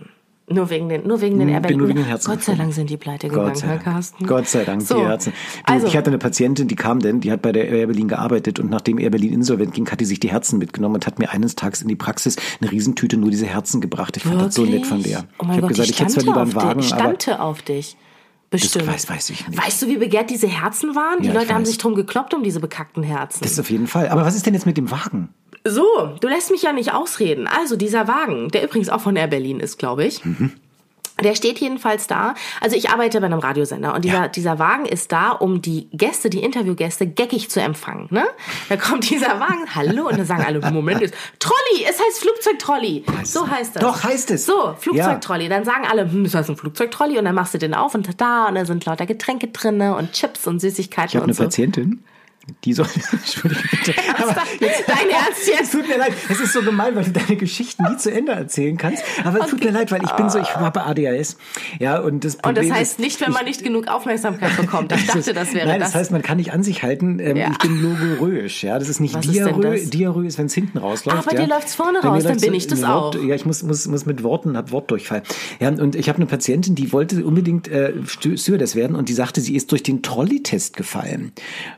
Nur 0.50 0.70
wegen 0.70 0.88
den, 0.88 1.06
nur 1.06 1.20
wegen 1.20 1.40
den 1.40 1.50
Air 1.50 1.56
Bin 1.56 1.62
Berlin. 1.64 1.78
nur 1.80 1.88
wegen 1.90 1.98
den 2.00 2.06
Herzen 2.08 2.32
Gott 2.32 2.42
sei. 2.42 2.56
Dank 2.56 2.74
sind 2.74 2.90
die 2.90 2.96
pleite 2.96 3.28
gegangen, 3.28 3.48
Gott 3.50 3.58
sei 3.58 3.68
Herr 3.68 3.74
Dank. 3.76 3.84
Carsten. 3.84 4.26
Gott 4.28 4.48
sei 4.48 4.64
Dank, 4.64 4.82
So, 4.82 4.96
die 4.96 5.06
Herzen. 5.06 5.34
Du, 5.66 5.74
also, 5.74 5.88
ich 5.88 5.98
hatte 5.98 6.10
eine 6.10 6.18
Patientin, 6.20 6.70
die 6.70 6.76
kam 6.76 7.00
denn, 7.02 7.20
die 7.20 7.34
hat 7.34 7.42
bei 7.42 7.52
der 7.52 7.68
Air 7.68 7.88
Berlin 7.88 8.08
gearbeitet 8.08 8.58
und 8.58 8.70
nachdem 8.70 8.98
Air 8.98 9.10
Berlin 9.10 9.34
insolvent 9.34 9.74
ging, 9.74 9.90
hat 9.92 10.00
die 10.00 10.06
sich 10.06 10.22
die 10.22 10.30
Herzen 10.32 10.58
mitgenommen 10.58 10.96
und 10.96 11.06
hat 11.06 11.20
mir 11.20 11.32
eines 11.32 11.56
Tages 11.56 11.82
in 11.82 11.90
die 11.90 11.98
Praxis 11.98 12.38
eine 12.62 12.72
Riesentüte 12.72 13.18
nur 13.18 13.30
diese 13.30 13.46
Herzen 13.46 13.82
gebracht. 13.82 14.16
Ich 14.16 14.24
fand 14.24 14.40
das 14.42 14.56
so 14.56 14.64
nett 14.64 14.86
von 14.86 15.04
der. 15.04 15.26
Oh 15.38 15.44
mein 15.44 15.58
ich 15.58 15.64
habe 15.64 15.68
gesagt, 15.68 15.90
ich 15.90 16.00
hätte 16.00 16.14
zwar 16.14 16.24
lieber 16.24 16.42
einen 16.42 16.56
Wagen, 16.56 16.80
dich. 16.80 16.94
aber 16.94 17.02
stante 17.02 17.42
auf 17.42 17.62
dich. 17.62 17.98
Bestimmt. 18.50 18.88
weiß- 18.90 19.10
weiß 19.10 19.30
ich 19.32 19.46
nicht. 19.50 19.62
Weißt 19.66 19.82
du, 19.82 19.88
wie 19.88 19.98
begehrt 19.98 20.30
diese 20.30 20.48
Herzen 20.48 20.96
waren? 20.96 21.22
Die 21.22 21.28
Ja, 21.28 21.34
Leute 21.34 21.54
haben 21.54 21.66
sich 21.66 21.78
drum 21.78 21.96
gekloppt 21.96 22.34
um 22.34 22.44
diese 22.44 22.62
bekackten 22.62 23.04
Herzen. 23.04 23.40
das 23.42 23.52
ist 23.52 23.60
auf 23.60 23.70
jeden 23.70 23.88
Fall. 23.88 24.08
Aber 24.08 24.24
was 24.24 24.36
ist 24.38 24.46
denn 24.46 24.54
jetzt 24.54 24.66
mit 24.66 24.78
dem 24.78 24.90
Wagen? 24.90 25.28
So, 25.66 25.86
du 26.22 26.28
lässt 26.28 26.52
mich 26.52 26.62
ja 26.64 26.72
nicht 26.74 26.94
ausreden. 26.94 27.48
Also 27.48 27.76
dieser 27.76 28.08
Wagen, 28.08 28.50
der 28.50 28.64
übrigens 28.64 28.90
auch 28.90 29.02
von 29.02 29.16
Air 29.16 29.28
Berlin 29.28 29.60
ist, 29.60 29.78
glaube 29.78 30.06
ich. 30.06 30.24
Mhm. 30.24 30.52
Der 31.24 31.34
steht 31.34 31.58
jedenfalls 31.58 32.06
da. 32.06 32.36
Also 32.62 32.76
ich 32.76 32.92
arbeite 32.92 33.20
bei 33.20 33.26
einem 33.26 33.40
Radiosender 33.40 33.96
und 33.96 34.06
dieser, 34.06 34.18
Ja. 34.24 34.28
dieser 34.28 34.60
Wagen 34.60 34.86
ist 34.86 35.12
da, 35.12 35.32
um 35.32 35.64
die 35.64 35.90
Gäste, 35.92 36.30
die 36.30 36.44
Interviewgäste, 36.44 37.08
geckig 37.08 37.50
zu 37.50 37.60
empfangen. 37.60 38.06
Ne? 38.12 38.24
Da 38.70 38.78
kommt 38.78 39.10
dieser 39.10 39.40
Wagen, 39.40 39.66
hallo, 39.74 40.10
und 40.10 40.20
dann 40.20 40.28
sagen 40.28 40.44
alle, 40.46 40.60
Moment, 40.72 41.02
ist 41.02 41.16
Trolley, 41.40 41.86
es 41.90 42.00
heißt 42.00 42.20
Flugzeugtrolley. 42.20 43.04
So 43.24 43.50
heißt 43.50 43.76
das. 43.76 43.82
Doch, 43.82 44.04
heißt 44.04 44.30
es. 44.30 44.46
So, 44.46 44.76
Flugzeugtrolley. 44.78 45.50
Dann 45.50 45.66
sagen 45.66 45.88
alle, 45.90 46.04
hm, 46.04 46.24
das 46.24 46.36
heißt 46.36 46.52
ein 46.52 46.56
Flugzeugtrolley 46.56 47.18
und 47.18 47.26
dann 47.26 47.34
machst 47.34 47.56
du 47.56 47.58
den 47.58 47.74
auf 47.74 47.96
und 47.96 48.08
da 48.22 48.46
und 48.46 48.54
da 48.54 48.66
sind 48.66 48.86
lauter 48.86 49.08
Getränke 49.08 49.48
drinne 49.48 49.96
und 49.96 50.12
Chips 50.14 50.46
und 50.46 50.60
Süßigkeiten 50.60 51.10
Ich 51.10 51.16
habe 51.16 51.24
und 51.24 51.30
eine 51.32 51.34
so. 51.34 51.44
Patientin, 51.46 52.04
die 52.64 52.74
soll. 52.74 52.88
Entschuldigung 53.12 53.64
bitte. 53.72 53.94
Aber 54.18 54.36
jetzt, 54.60 54.84
Dein 54.88 55.10
Ernst 55.10 55.42
Es 55.42 55.48
jetzt? 55.48 55.72
tut 55.72 55.88
mir 55.88 55.98
leid, 55.98 56.14
es 56.30 56.40
ist 56.40 56.54
so 56.54 56.62
gemein, 56.62 56.96
weil 56.96 57.04
du 57.06 57.12
deine 57.12 57.36
Geschichten 57.36 57.84
nie 57.84 57.98
zu 57.98 58.12
Ende 58.12 58.32
erzählen 58.32 58.78
kannst. 58.78 59.04
Aber 59.24 59.42
es 59.42 59.48
tut 59.50 59.64
mir 59.64 59.72
leid, 59.72 59.92
weil 59.92 60.04
ich 60.04 60.12
bin 60.12 60.30
so, 60.30 60.40
ich 60.40 60.56
habe 60.56 60.84
ADHS. 60.84 61.38
Ja, 61.80 62.00
und 62.00 62.24
das 62.24 62.36
Und 62.36 62.42
Problem 62.44 62.70
das 62.70 62.78
heißt 62.78 62.92
ist, 62.94 63.00
nicht, 63.00 63.22
wenn 63.22 63.32
man 63.32 63.46
nicht 63.46 63.64
genug 63.64 63.88
Aufmerksamkeit 63.88 64.56
bekommt. 64.62 64.92
Ich 64.94 65.08
dachte, 65.08 65.34
das 65.34 65.54
wäre 65.54 65.68
Nein, 65.68 65.80
das. 65.80 65.92
das 65.92 66.00
heißt, 66.02 66.12
man 66.12 66.22
kann 66.22 66.38
nicht 66.38 66.54
an 66.54 66.64
sich 66.64 66.84
halten. 66.84 67.20
Ähm, 67.20 67.38
Ja. 67.38 67.52
Ich 67.52 67.58
bin 67.60 67.82
logoröisch. 67.82 68.64
Ja, 68.64 68.80
das 68.80 68.90
ist 68.90 69.00
nicht 69.00 69.14
Was 69.16 69.26
ist 69.26 69.36
ist, 70.28 70.38
wenn 70.38 70.46
es 70.46 70.54
hinten 70.54 70.78
rausläuft. 70.78 71.18
Ah, 71.18 71.24
bei 71.30 71.36
ja. 71.36 71.44
dir 71.46 71.48
läuft's 71.50 71.76
vorne 71.76 72.00
Bei 72.02 72.10
mir 72.10 72.16
raus, 72.16 72.24
dann 72.24 72.40
bin 72.40 72.54
ich 72.54 72.68
das 72.68 72.82
Wort, 72.82 73.16
auch. 73.16 73.24
Ja, 73.24 73.36
ich 73.36 73.46
muss, 73.46 73.64
muss, 73.64 73.88
muss 73.88 74.06
mit 74.06 74.24
Worten, 74.24 74.56
hab 74.58 74.72
Wortdurchfall. 74.72 75.24
Ja, 75.60 75.70
und 75.70 75.96
ich 75.96 76.10
habe 76.10 76.18
eine 76.18 76.26
Patientin, 76.26 76.76
die 76.76 76.92
wollte 76.94 77.26
unbedingt 77.26 77.68
äh, 77.68 77.94
Stewardess 78.08 78.76
werden 78.76 78.96
und 78.96 79.10
die 79.10 79.14
sagte, 79.14 79.42
sie 79.42 79.56
ist 79.56 79.72
durch 79.72 79.84
den 79.84 80.02
Trolley-Test 80.04 80.76
gefallen. 80.78 81.32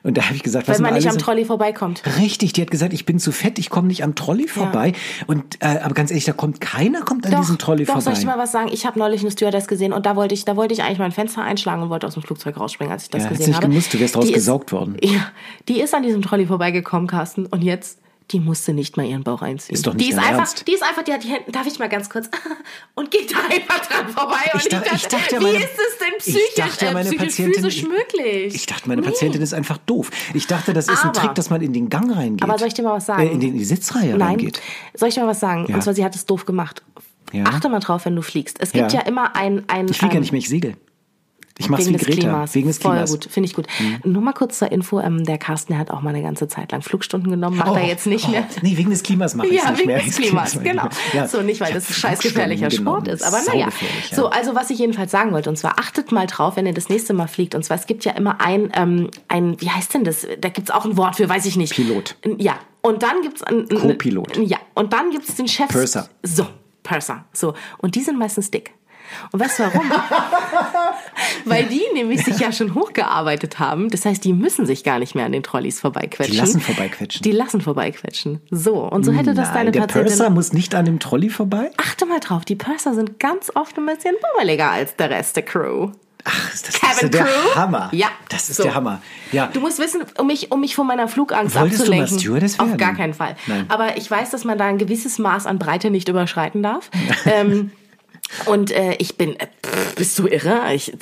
Und 0.04 0.18
da 0.18 0.24
habe 0.25 0.36
ich 0.36 0.44
gesagt, 0.44 0.58
was 0.67 0.77
wenn 0.77 0.83
man 0.83 0.94
nicht 0.94 1.09
am 1.09 1.17
Trolley 1.17 1.45
vorbeikommt. 1.45 2.01
Richtig, 2.19 2.53
die 2.53 2.61
hat 2.61 2.71
gesagt, 2.71 2.94
ich 2.94 3.06
bin 3.06 3.19
zu 3.19 3.31
fett, 3.31 3.59
ich 3.59 3.69
komme 3.69 3.88
nicht 3.88 4.03
am 4.03 4.15
Trolley 4.15 4.47
vorbei. 4.47 4.94
Und 5.27 5.57
äh, 5.61 5.79
aber 5.83 5.94
ganz 5.94 6.11
ehrlich, 6.11 6.25
da 6.25 6.33
kommt 6.33 6.61
keiner 6.61 7.01
kommt 7.01 7.25
an 7.25 7.39
diesem 7.39 7.57
Trolley 7.57 7.85
doch, 7.85 7.94
soll 7.95 8.01
vorbei. 8.01 8.13
ich 8.17 8.19
dir 8.19 8.25
mal 8.27 8.38
was 8.38 8.51
sagen? 8.51 8.69
Ich 8.71 8.85
habe 8.85 8.97
neulich 9.00 9.21
eine 9.21 9.31
Stewardess 9.31 9.67
gesehen 9.67 9.94
und 9.94 10.06
da 10.06 10.15
wollte 10.15 10.33
ich, 10.33 10.45
da 10.45 10.56
wollte 10.56 10.73
ich 10.73 10.83
eigentlich 10.83 11.00
mein 11.00 11.11
Fenster 11.11 11.41
einschlagen 11.44 11.81
und 11.83 11.89
wollte 11.89 12.07
aus 12.07 12.13
dem 12.15 12.23
Flugzeug 12.23 12.59
rausspringen, 12.59 12.91
als 12.91 13.03
ich 13.03 13.09
das 13.09 13.23
Ja, 13.23 13.29
gesehen 13.29 13.47
nicht 13.47 13.56
habe. 13.57 13.67
gemusst, 13.67 13.94
du 13.94 14.00
wärst 14.00 14.15
Die 14.15 14.19
ist- 14.19 14.25
rausgesaugt 14.27 14.71
worden. 14.71 14.97
Ja, 15.03 15.31
die 15.67 15.79
ist 15.81 15.94
an 15.95 16.03
diesem 16.03 16.21
Trolley 16.21 16.45
vorbeigekommen, 16.45 17.07
Carsten, 17.07 17.45
und 17.47 17.63
jetzt 17.63 18.00
die 18.31 18.39
musste 18.39 18.73
nicht 18.73 18.95
mal 18.97 19.05
ihren 19.05 19.23
Bauch 19.23 19.41
einziehen. 19.41 19.73
Ist 19.75 19.87
doch 19.87 19.93
nicht 19.93 20.05
die 20.07 20.11
ist 20.11 20.17
einfach, 20.19 20.31
Ernst. 20.39 20.67
die 20.67 20.73
ist 20.73 20.83
einfach, 20.83 21.03
die 21.03 21.13
hat 21.13 21.23
die 21.23 21.29
Hände, 21.29 21.51
darf 21.51 21.65
ich 21.65 21.79
mal 21.79 21.89
ganz 21.89 22.09
kurz 22.09 22.29
und 22.95 23.09
geht 23.11 23.33
da 23.33 23.37
einfach 23.49 23.79
dran 23.87 24.09
vorbei 24.09 24.37
und 24.53 24.61
Ich 24.61 24.69
dachte- 24.69 24.89
ich 24.95 25.07
dachte 25.07 25.39
wie 25.39 25.43
meine- 25.43 25.57
ist 25.57 25.63
es 25.63 25.97
denn 25.97 26.07
ich 26.17 26.23
psychisch, 26.23 26.55
dachte 26.55 26.85
ja, 26.85 26.91
äh, 26.91 26.93
meine 26.93 27.09
psychisch 27.09 27.55
physisch 27.55 27.83
möglich? 27.83 28.53
Ich 28.55 28.65
dachte, 28.65 28.87
meine 28.87 29.01
Nee. 29.01 29.07
Patientin 29.07 29.41
ist 29.41 29.53
einfach 29.53 29.77
doof. 29.79 30.11
Ich 30.33 30.47
dachte, 30.47 30.73
das 30.73 30.87
ist 30.87 30.99
ein 31.03 31.09
Aber- 31.09 31.19
Trick, 31.19 31.35
dass 31.35 31.49
man 31.49 31.61
in 31.61 31.73
den 31.73 31.89
Gang 31.89 32.15
reingeht. 32.15 32.43
Aber 32.47 32.57
soll 32.59 32.67
ich 32.67 32.73
dir 32.75 32.83
mal 32.83 32.93
was 32.95 33.05
sagen? 33.07 33.23
Äh, 33.23 33.31
in, 33.31 33.39
den, 33.39 33.49
in 33.53 33.57
die 33.57 33.65
Sitzreihe 33.65 34.11
Nein. 34.11 34.21
reingeht. 34.21 34.61
Soll 34.93 35.09
ich 35.09 35.15
dir 35.15 35.21
mal 35.21 35.27
was 35.27 35.39
sagen? 35.39 35.65
Ja. 35.67 35.75
Und 35.75 35.81
zwar, 35.83 35.93
sie 35.93 36.05
hat 36.05 36.15
es 36.15 36.25
doof 36.25 36.45
gemacht. 36.45 36.83
Ja. 37.31 37.43
Achte 37.45 37.69
mal 37.69 37.79
drauf, 37.79 38.05
wenn 38.05 38.15
du 38.15 38.21
fliegst. 38.21 38.57
Es 38.59 38.71
gibt 38.71 38.91
ja, 38.91 39.00
Ja. 39.01 39.05
immer 39.07 39.36
ein... 39.36 39.63
ein 39.67 39.88
Ich 39.88 39.98
fliege 39.98 40.13
ja 40.13 40.17
ein, 40.19 40.21
nicht 40.21 40.31
mehr, 40.31 40.39
ich 40.39 40.50
segel. 40.50 40.75
Ich 41.60 41.70
mach's 41.70 41.82
Wegen 41.82 41.94
wie 41.94 41.98
des 41.98 42.08
Greta. 42.08 42.22
Klimas. 42.22 42.56
Wegen 42.56 42.68
des 42.70 42.78
Voll 42.78 42.92
Klimas. 42.94 43.12
gut, 43.12 43.28
finde 43.30 43.48
ich 43.48 43.54
gut. 43.54 43.68
Nur 44.06 44.22
mal 44.22 44.32
kurz 44.32 44.60
zur 44.60 44.72
Info, 44.72 45.01
ähm, 45.01 45.25
der 45.25 45.38
Carsten, 45.38 45.74
der 45.74 45.80
hat 45.80 45.92
auch 45.92 46.01
mal 46.01 46.12
eine 46.12 46.24
ganze 46.24 46.48
Zeit 46.48 46.72
lang 46.72 46.82
Flugstunden 46.82 47.30
genommen, 47.30 47.58
macht 47.58 47.75
er 47.75 47.86
jetzt 47.86 48.08
nicht 48.08 48.28
oh, 48.30 48.32
mehr. 48.32 48.48
Nee, 48.62 48.78
wegen 48.78 48.89
des 48.89 49.04
Klimas 49.04 49.36
mache 49.36 49.48
ich 49.48 49.62
Ja, 49.62 49.72
nicht 49.72 49.80
wegen 49.80 49.88
mehr. 49.89 50.01
des 50.01 50.16
Klimas, 50.16 50.56
mache 50.56 50.66
ich 50.66 50.72
genau. 50.72 50.88
Ja. 51.13 51.28
So, 51.28 51.42
nicht, 51.42 51.60
weil 51.60 51.74
das 51.74 51.84
hab 51.84 51.92
ein 51.92 51.96
scheiß 51.96 52.20
gefährlicher 52.20 52.72
Flugstunden 52.72 52.94
Sport 52.94 53.08
ist. 53.10 53.24
Aber 53.24 53.42
naja. 53.46 53.68
Ja. 53.68 54.16
So, 54.16 54.30
also 54.30 54.56
was 54.56 54.70
ich 54.70 54.80
jedenfalls 54.80 55.12
sagen 55.12 55.34
wollte, 55.34 55.50
und 55.50 55.58
zwar 55.58 55.78
achtet 55.80 56.13
mal 56.13 56.28
drauf, 56.28 56.56
wenn 56.56 56.66
ihr 56.66 56.74
das 56.74 56.88
nächste 56.88 57.13
Mal 57.13 57.28
fliegt. 57.28 57.56
Und 57.56 57.63
zwar, 57.63 57.75
es 57.75 57.86
gibt 57.88 58.06
ja 58.06 58.13
immer 58.13 58.39
ein, 58.39 58.72
ähm, 58.74 59.10
ein 59.28 59.60
wie 59.60 59.70
heißt 59.70 59.94
denn 59.94 60.06
das? 60.06 60.25
Da 60.39 60.48
gibt's 60.48 60.72
auch 60.72 60.86
ein 60.86 60.96
Wort 60.96 61.18
für, 61.18 61.28
weiß 61.28 61.46
ich 61.46 61.58
nicht. 61.58 61.74
Pilot. 61.74 62.16
Ja. 62.38 62.58
Und 62.82 63.04
dann 63.04 63.22
gibt's 63.22 63.44
ein, 63.44 63.68
ein 63.70 63.78
Co-Pilot. 63.78 64.38
Ja. 64.38 64.60
Und 64.75 64.94
dann 64.94 65.12
gibt's 65.12 65.36
den 65.36 65.50
Chef. 65.50 65.68
Purser. 65.68 66.08
So, 66.24 66.48
Purser. 66.84 67.25
So. 67.34 67.54
Und 67.80 67.96
die 67.96 68.01
sind 68.01 68.18
meistens 68.18 68.50
dick. 68.50 68.74
Und 69.32 69.39
weißt 69.39 69.60
du 69.60 69.63
warum? 69.63 69.92
Weil 71.45 71.65
die 71.65 71.81
nämlich 71.93 72.23
sich 72.23 72.39
ja 72.39 72.51
schon 72.53 72.75
hochgearbeitet 72.75 73.59
haben. 73.59 73.89
Das 73.89 74.05
heißt, 74.05 74.23
die 74.23 74.33
müssen 74.33 74.65
sich 74.65 74.83
gar 74.83 74.99
nicht 74.99 75.15
mehr 75.15 75.25
an 75.25 75.31
den 75.31 75.43
Trolleys 75.43 75.79
vorbeiquetschen. 75.79 76.33
Die 76.33 76.39
lassen 76.39 76.61
vorbeiquetschen. 76.61 77.21
Die 77.23 77.31
lassen 77.31 77.61
vorbeiquetschen. 77.61 78.41
So. 78.51 78.75
Und 78.83 79.03
so 79.05 79.11
hätte 79.11 79.33
das 79.33 79.47
Nein, 79.49 79.55
deine 79.55 79.71
der 79.71 79.81
Patientin. 79.81 80.09
Purser 80.17 80.29
muss 80.29 80.53
nicht 80.53 80.75
an 80.75 80.85
dem 80.85 80.99
Trolley 80.99 81.29
vorbei? 81.29 81.71
Achte 81.77 82.05
mal 82.05 82.19
drauf, 82.19 82.45
die 82.45 82.55
Purser 82.55 82.93
sind 82.93 83.19
ganz 83.19 83.51
oft 83.55 83.77
ein 83.77 83.85
bisschen 83.85 84.15
bummeliger 84.33 84.69
als 84.71 84.95
der 84.95 85.09
Rest 85.09 85.35
der 85.35 85.43
Crew. 85.43 85.91
Ach, 86.25 86.53
ist 86.53 86.67
das, 86.67 86.73
das 86.73 86.81
Cabin 86.81 86.95
ist 86.95 87.01
ja 87.03 87.09
der 87.09 87.23
Crew? 87.23 87.55
Hammer. 87.55 87.89
Ja, 87.93 88.07
Das 88.27 88.49
ist 88.49 88.57
so. 88.57 88.63
der 88.63 88.75
Hammer. 88.75 89.01
Ja. 89.31 89.47
Du 89.47 89.61
musst 89.61 89.79
wissen, 89.79 90.03
um 90.17 90.27
mich, 90.27 90.51
um 90.51 90.59
mich 90.59 90.75
von 90.75 90.85
meiner 90.85 91.07
Flugangst 91.07 91.55
Wolltest 91.55 91.88
du 91.88 91.91
mal 91.91 92.01
abzulenken. 92.01 92.19
Stewardess 92.19 92.59
Auf 92.59 92.67
werden? 92.67 92.77
gar 92.77 92.93
keinen 92.93 93.13
Fall. 93.13 93.35
Nein. 93.47 93.65
Aber 93.69 93.95
ich 93.97 94.11
weiß, 94.11 94.29
dass 94.29 94.43
man 94.43 94.57
da 94.57 94.65
ein 94.65 94.77
gewisses 94.77 95.17
Maß 95.17 95.45
an 95.45 95.59
Breite 95.59 95.89
nicht 95.89 96.09
überschreiten 96.09 96.61
darf. 96.61 96.89
ähm, 97.25 97.71
und 98.45 98.71
äh, 98.71 98.93
ich 99.00 99.15
bin, 99.17 99.36
äh, 99.39 99.48
pff, 99.65 99.95
Bist 99.95 100.17
du 100.19 100.27
irre? 100.27 100.74
Ich, 100.74 100.93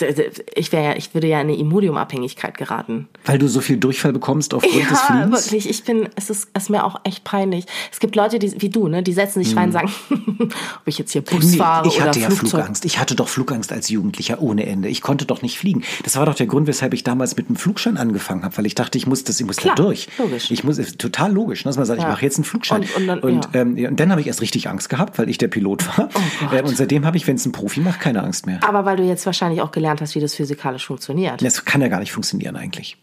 ich, 0.55 0.71
wär, 0.71 0.81
ja- 0.81 0.95
ich 0.95 1.13
würde 1.13 1.27
ja 1.27 1.39
in 1.41 1.47
eine 1.47 1.57
Imodium-Abhängigkeit 1.57 2.57
geraten. 2.57 3.07
Weil 3.25 3.37
du 3.37 3.47
so 3.47 3.61
viel 3.61 3.77
Durchfall 3.77 4.13
bekommst 4.13 4.53
aufgrund 4.53 4.75
des 4.75 4.91
Ja, 4.91 4.97
Fliegens? 4.97 5.45
wirklich. 5.45 5.69
Ich 5.69 5.83
bin, 5.83 6.09
es 6.15 6.29
ist, 6.29 6.49
es 6.53 6.63
ist 6.63 6.69
mir 6.69 6.83
auch 6.83 6.99
echt 7.03 7.23
peinlich. 7.23 7.65
Es 7.91 7.99
gibt 7.99 8.15
Leute, 8.15 8.39
die, 8.39 8.61
wie 8.61 8.69
du, 8.69 8.87
ne, 8.87 9.03
die 9.03 9.13
setzen 9.13 9.43
sich 9.43 9.55
rein 9.55 9.65
und 9.67 9.71
sagen, 9.73 9.91
ob 10.39 10.51
ich 10.85 10.97
jetzt 10.97 11.11
hier 11.11 11.21
Bus 11.21 11.43
Hm. 11.43 11.51
Nee, 11.51 11.57
fahre 11.57 11.87
ich 11.87 11.95
oder 11.97 12.05
hatte 12.07 12.19
ja 12.19 12.27
Flugzeug. 12.29 12.49
Flugangst. 12.49 12.85
Ich 12.85 12.99
hatte 12.99 13.15
doch 13.15 13.27
Flugangst 13.27 13.71
als 13.71 13.89
Jugendlicher 13.89 14.41
ohne 14.41 14.65
Ende. 14.65 14.89
Ich 14.89 15.01
konnte 15.01 15.25
doch 15.25 15.41
nicht 15.41 15.57
fliegen. 15.59 15.83
Das 16.03 16.15
war 16.17 16.25
doch 16.25 16.35
der 16.35 16.47
Grund, 16.47 16.67
weshalb 16.67 16.93
ich 16.93 17.03
damals 17.03 17.35
mit 17.37 17.47
einem 17.47 17.55
Flugschein 17.55 17.97
angefangen 17.97 18.43
habe, 18.43 18.57
weil 18.57 18.65
ich 18.65 18.75
dachte, 18.75 18.97
ich 18.97 19.07
muss 19.07 19.23
das, 19.23 19.39
ich 19.39 19.45
muss 19.45 19.57
Klar, 19.57 19.75
da 19.75 19.83
durch. 19.83 20.07
logisch. 20.17 20.51
Ich 20.51 20.63
muss, 20.63 20.77
total 20.97 21.31
logisch, 21.31 21.63
ne, 21.65 21.69
dass 21.69 21.77
man 21.77 21.85
sagt, 21.85 21.99
ich 21.99 22.03
Ja. 22.05 22.11
mache 22.11 22.23
jetzt 22.23 22.37
einen 22.37 22.43
Flugschein. 22.45 22.81
Und- 22.81 22.95
und 22.95 23.07
dann- 23.07 23.19
und, 23.19 23.45
ja. 23.45 23.49
Oh 23.53 23.57
ähm, 23.57 23.77
ja, 23.77 23.91
dann 23.91 24.11
habe 24.11 24.21
ich 24.21 24.27
erst 24.27 24.41
richtig 24.41 24.69
Angst 24.69 24.89
gehabt, 24.89 25.17
weil 25.19 25.29
ich 25.29 25.37
der 25.37 25.47
Pilot 25.47 25.87
war. 25.97 26.09
ähm, 26.53 26.65
und 26.65 26.77
seitdem 26.77 27.05
habe 27.05 27.16
ich, 27.16 27.16
wenn 27.25 27.37
es 27.37 27.45
ein 27.45 27.51
Profi 27.53 27.79
macht, 27.79 27.99
keine 28.01 28.21
Angst 28.21 28.45
mehr. 28.45 28.59
Aber 28.63 28.85
weil 28.85 28.97
du 28.97 29.03
jetzt 29.03 29.25
wahrscheinlich 29.25 29.61
auch 29.61 29.71
gelernt 29.71 30.01
hast, 30.01 30.13
wie 30.13 30.19
das 30.19 30.35
physikalisch 30.35 30.85
funktioniert. 30.85 31.41
Das 31.41 31.65
kann 31.65 31.81
ja 31.81 31.87
gar 31.87 31.99
nicht 32.01 32.11
funktionieren 32.11 32.55
eigentlich. 32.57 32.97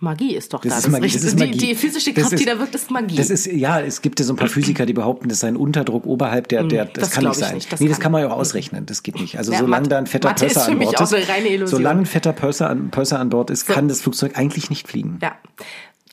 Magie 0.00 0.36
ist 0.36 0.54
doch 0.54 0.60
Das 0.60 0.72
da. 0.74 0.78
ist 0.78 0.88
Magie. 0.90 1.10
Das 1.12 1.24
ist 1.24 1.36
Magie. 1.36 1.50
Die, 1.58 1.58
die 1.58 1.74
physische 1.74 2.12
Das 2.12 2.22
Kraft, 2.22 2.34
ist- 2.34 2.40
die 2.40 2.44
da 2.46 2.56
wirkt, 2.60 2.72
ist 2.72 2.88
Magie. 2.88 3.16
Das 3.16 3.30
ist, 3.30 3.46
ja, 3.46 3.80
es 3.80 4.00
gibt 4.00 4.20
ja 4.20 4.24
so 4.24 4.32
ein 4.32 4.36
paar 4.36 4.46
Physiker, 4.48 4.86
die 4.86 4.92
behaupten, 4.92 5.28
das 5.28 5.40
sei 5.40 5.48
ein 5.48 5.56
Unterdruck 5.56 6.06
oberhalb 6.06 6.46
der, 6.46 6.62
der 6.62 6.84
das, 6.84 6.92
das 7.06 7.10
kann 7.10 7.24
nicht 7.24 7.32
ich 7.32 7.38
sein. 7.38 7.54
nicht. 7.56 7.72
Das 7.72 7.80
nee, 7.80 7.88
das 7.88 7.96
kann- 7.96 8.04
kann 8.04 8.12
man 8.12 8.20
ja 8.22 8.28
auch 8.28 8.36
ausrechnen. 8.38 8.86
Das 8.86 9.02
geht 9.02 9.20
nicht. 9.20 9.36
Also 9.38 9.50
Ja, 9.52 9.58
solange 9.58 9.88
da 9.88 9.98
ein 9.98 10.06
fetter 10.06 10.28
Mathe 10.28 10.48
für 10.48 10.60
an 10.62 10.78
Bord 10.78 11.00
ist, 11.00 11.68
solange 11.68 12.02
ein 12.02 12.06
fetter 12.06 12.32
Purser 12.32 12.70
an, 12.70 12.90
an 12.94 13.28
Bord 13.28 13.50
ist, 13.50 13.66
kann 13.66 13.88
das 13.88 14.00
Flugzeug 14.00 14.38
eigentlich 14.38 14.70
nicht 14.70 14.86
fliegen. 14.86 15.18
ja. 15.20 15.32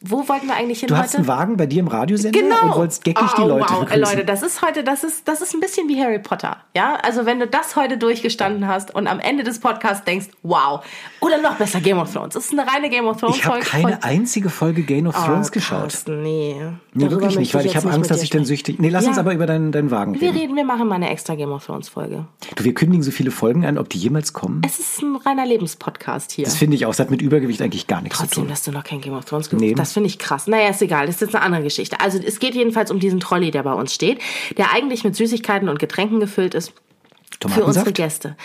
Wo 0.02 0.28
wollten 0.28 0.48
wir 0.48 0.56
eigentlich 0.56 0.82
hin 0.82 0.88
Du 0.88 0.96
heute? 0.96 1.04
hast 1.06 1.16
einen 1.16 1.28
Wagen 1.28 1.58
bei 1.58 1.66
dir 1.68 1.80
im 1.80 1.88
Radiosender 1.88 2.38
Genau. 2.40 2.64
und 2.64 2.76
wolltest 2.76 3.04
geckig 3.04 3.28
die 3.38 3.42
Oh, 3.42 3.48
Leute 3.48 3.66
wow. 3.70 3.80
Begrüßen. 3.82 4.02
Leute, 4.02 4.26
das 4.26 4.44
ist 4.44 4.62
heute, 4.62 4.84
das 4.84 5.04
ist, 5.04 5.28
das 5.28 5.42
ist 5.42 5.54
ein 5.54 5.60
bisschen 5.62 5.88
wie 5.88 6.02
Harry 6.02 6.20
Potter. 6.20 6.58
Ja, 6.76 6.96
also 7.02 7.26
wenn 7.26 7.40
du 7.40 7.48
das 7.48 7.76
heute 7.76 7.98
durchgestanden 7.98 8.68
hast 8.68 8.94
und 8.94 9.08
am 9.08 9.20
Ende 9.20 9.44
des 9.44 9.60
Podcasts 9.60 10.04
denkst, 10.04 10.28
wow. 10.44 10.84
Oder 11.22 11.42
noch 11.42 11.56
besser 11.56 11.80
Game 11.80 11.98
of 11.98 12.12
Thrones. 12.12 12.34
Das 12.34 12.46
ist 12.46 12.52
eine 12.52 12.70
reine 12.70 12.90
Game 12.90 13.06
of 13.08 13.18
Thrones 13.20 13.38
ich 13.38 13.46
habe 13.46 13.62
Folge. 13.64 13.70
keine 13.88 14.04
einzige 14.04 14.50
Folge 14.50 14.84
Game 14.84 15.08
of 15.08 15.16
Thrones 15.16 15.48
Oh, 15.48 15.52
geschaut. 15.52 15.82
Carsten, 15.84 16.22
nee. 16.22 16.56
Nee, 16.94 17.06
Darüber 17.06 17.22
wirklich 17.22 17.40
nicht, 17.40 17.54
weil 17.56 17.66
ich 17.66 17.76
habe 17.76 17.90
Angst, 17.90 18.12
dass 18.12 18.22
ich 18.22 18.30
dann 18.30 18.46
süchtig. 18.46 18.80
Nee, 18.80 18.90
lass 18.90 19.04
Ja. 19.06 19.10
uns 19.10 19.18
aber 19.18 19.34
über 19.34 19.46
deinen, 19.46 19.72
deinen 19.72 19.92
Wagen 19.92 20.14
Wir 20.16 20.30
reden. 20.30 20.38
reden, 20.38 20.56
wir 20.56 20.66
machen 20.66 20.88
mal 20.88 20.96
eine 20.96 21.10
extra 21.10 21.36
Game 21.36 21.52
of 21.52 21.66
Thrones 21.66 21.90
Folge. 21.90 22.26
Du, 22.56 22.64
wir 22.64 22.74
kündigen 22.74 23.02
so 23.04 23.12
viele 23.12 23.32
Folgen 23.32 23.66
an, 23.66 23.78
ob 23.78 23.90
die 23.90 23.98
jemals 23.98 24.34
kommen. 24.34 24.62
Es 24.66 24.80
ist 24.80 25.02
ein 25.02 25.16
reiner 25.16 25.46
Lebenspodcast 25.46 26.32
hier. 26.32 26.46
Das 26.46 26.56
finde 26.58 26.76
ich 26.76 26.86
auch. 26.86 26.90
Das 26.92 27.00
hat 27.00 27.12
mit 27.12 27.22
Übergewicht 27.22 27.62
eigentlich 27.62 27.88
gar 27.88 28.02
nichts 28.02 28.18
zu 28.18 28.24
Trotzdem, 28.26 28.44
tun. 28.44 28.50
dass 28.50 28.64
du 28.64 28.72
noch 28.72 28.84
kein 28.84 29.02
Game 29.02 29.14
of 29.14 29.26
Thrones 29.26 29.50
geguckt 29.50 29.62
Nee. 29.68 29.74
Das 29.74 29.94
finde 29.96 30.08
ich 30.08 30.20
krass. 30.20 30.46
Naja, 30.46 30.70
ist 30.70 30.82
egal. 30.84 31.08
Das 31.08 31.16
ist 31.16 31.22
jetzt 31.22 31.36
eine 31.36 31.44
andere 31.44 31.64
Geschichte. 31.64 32.00
Also 32.00 32.20
es 32.24 32.38
geht 32.40 32.54
jedenfalls 32.54 32.92
um 32.92 33.00
diesen 33.00 33.20
Trolley, 33.20 33.50
der 33.50 33.64
bei 33.64 33.74
uns 33.74 33.94
steht, 33.96 34.20
der 34.58 34.72
eigentlich 34.72 35.04
mit 35.04 35.16
Süßigkeiten 35.16 35.68
und 35.68 35.80
Getränken 35.80 36.20
gefüllt 36.20 36.54
ist. 36.54 36.72
Für 37.48 37.64
unsere? 37.66 37.92
Gäste. 37.92 38.38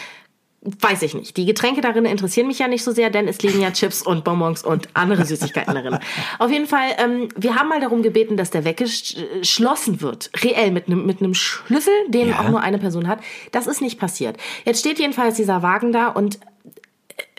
Weiß 0.62 1.00
ich 1.00 1.14
nicht. 1.14 1.38
Die 1.38 1.46
Getränke 1.46 1.80
darin 1.80 2.04
interessieren 2.04 2.46
mich 2.46 2.58
ja 2.58 2.68
nicht 2.68 2.84
so 2.84 2.92
sehr, 2.92 3.08
denn 3.08 3.26
es 3.28 3.40
liegen 3.40 3.62
ja 3.62 3.70
Chips 3.70 4.02
und 4.02 4.24
Bonbons 4.24 4.62
und 4.62 4.88
andere 4.92 5.24
Süßigkeiten 5.24 5.74
darin. 5.74 5.98
Auf 6.38 6.50
jeden 6.50 6.66
Fall, 6.66 6.90
ähm, 6.98 7.28
wir 7.34 7.54
haben 7.56 7.70
mal 7.70 7.80
darum 7.80 8.02
gebeten, 8.02 8.36
dass 8.36 8.50
der 8.50 8.64
weggeschlossen 8.66 10.02
wird. 10.02 10.30
Reell 10.42 10.70
mit 10.70 10.86
einem 10.86 11.06
mit 11.06 11.20
einem 11.22 11.32
Schlüssel, 11.32 11.94
den 12.08 12.28
Ja. 12.28 12.40
auch 12.40 12.48
nur 12.50 12.60
eine 12.60 12.76
Person 12.78 13.08
hat. 13.08 13.20
Das 13.52 13.66
ist 13.66 13.80
nicht 13.80 13.98
passiert. 13.98 14.36
Jetzt 14.66 14.80
steht 14.80 14.98
jedenfalls 14.98 15.36
dieser 15.36 15.62
Wagen 15.62 15.92
da 15.92 16.08
und 16.08 16.38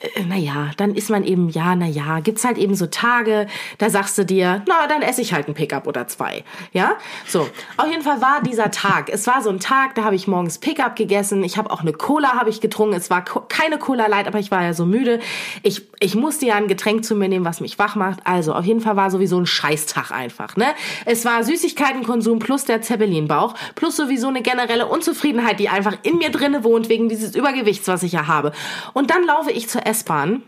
äh, 0.02 0.24
naja, 0.24 0.72
dann 0.78 0.96
ist 0.96 1.10
man 1.10 1.24
eben, 1.24 1.50
ja, 1.50 1.76
naja, 1.76 2.20
gibt's 2.20 2.44
halt 2.44 2.58
eben 2.58 2.76
so 2.76 2.88
Tage, 2.88 3.48
da 3.78 3.90
sagst 3.90 4.18
du 4.18 4.26
dir, 4.26 4.64
na, 4.68 4.88
dann 4.88 5.02
esse 5.02 5.22
ich 5.22 5.34
halt 5.34 5.48
ein 5.48 5.54
Pickup 5.54 5.88
oder 5.88 6.08
zwei. 6.08 6.44
Ja? 6.74 6.98
So. 7.28 7.48
Auf 7.78 7.88
jeden 7.90 8.02
Fall 8.02 8.22
war 8.22 8.42
dieser 8.42 8.72
Tag. 8.72 9.10
Es 9.10 9.28
war 9.28 9.42
so 9.42 9.50
ein 9.50 9.60
Tag, 9.60 9.96
da 9.96 10.04
habe 10.04 10.16
ich 10.16 10.28
morgens 10.28 10.58
Pickup 10.58 10.96
gegessen. 10.96 11.44
Ich 11.44 11.58
habe 11.58 11.72
auch 11.72 11.82
eine 11.82 11.94
Cola 11.94 12.34
habe 12.34 12.50
ich 12.50 12.62
getrunken. 12.62 12.96
Es 12.96 13.10
war 13.10 13.24
keine 13.24 13.78
Cola 13.78 14.08
Light, 14.08 14.28
aber 14.28 14.40
ich 14.40 14.52
war 14.52 14.64
ja 14.64 14.74
so 14.74 14.86
müde. 14.86 15.20
Ich, 15.64 15.88
ich 16.04 16.16
musste 16.16 16.48
ja 16.48 16.56
ein 16.56 16.68
Getränk 16.68 17.06
zu 17.06 17.16
mir 17.16 17.30
nehmen, 17.30 17.46
was 17.46 17.62
mich 17.62 17.78
wach 17.80 17.96
macht. 17.96 18.20
Also, 18.26 18.54
auf 18.54 18.66
jeden 18.66 18.82
Fall 18.82 18.96
war 18.96 19.12
sowieso 19.12 19.40
ein 19.40 19.46
Scheißtag 19.46 20.12
einfach, 20.12 20.58
ne? 20.58 20.74
Es 21.06 21.24
war 21.26 21.44
Süßigkeitenkonsum 21.44 22.40
plus 22.40 22.66
der 22.66 22.82
Zeppelinbauch 22.82 23.54
plus 23.76 23.96
sowieso 23.98 24.28
eine 24.28 24.42
generelle 24.42 24.88
Unzufriedenheit, 24.88 25.60
die 25.60 25.70
einfach 25.70 25.96
in 26.04 26.18
mir 26.18 26.32
drinne 26.32 26.64
wohnt 26.64 26.90
wegen 26.90 27.08
dieses 27.08 27.36
Übergewichts, 27.36 27.88
was 27.88 28.02
ich 28.04 28.14
ja 28.14 28.26
habe. 28.28 28.52
Und 28.94 29.12
dann 29.12 29.24
laufe 29.26 29.52
ich 29.52 29.70
zur 29.70 29.86
S-Bahn 29.86 30.42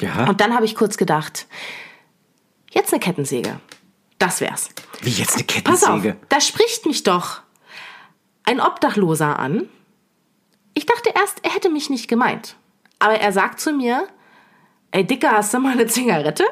Ja. 0.00 0.28
und 0.28 0.40
dann 0.40 0.54
habe 0.54 0.64
ich 0.64 0.74
kurz 0.74 0.96
gedacht, 0.96 1.46
jetzt 2.72 2.92
eine 2.92 3.00
Kettensäge. 3.00 3.60
Das 4.18 4.40
wär's. 4.40 4.68
Wie 5.02 5.10
jetzt 5.10 5.36
eine 5.36 5.44
Pass 5.62 5.84
auf, 5.84 5.90
Kettensäge? 6.02 6.16
da 6.28 6.40
spricht 6.40 6.84
mich 6.86 7.04
doch 7.04 7.40
ein 8.44 8.60
Obdachloser 8.60 9.38
an. 9.38 9.68
Ich 10.74 10.84
dachte 10.84 11.10
erst, 11.14 11.38
er 11.44 11.54
hätte 11.54 11.70
mich 11.70 11.90
nicht 11.90 12.08
gemeint. 12.08 12.56
Aber 12.98 13.14
er 13.14 13.32
sagt 13.32 13.60
zu 13.60 13.72
mir, 13.72 14.06
ey 14.92 15.06
Dicker, 15.06 15.32
hast 15.32 15.52
du 15.54 15.58
mal 15.60 15.72
eine 15.72 15.86
Zigarette? 15.86 16.44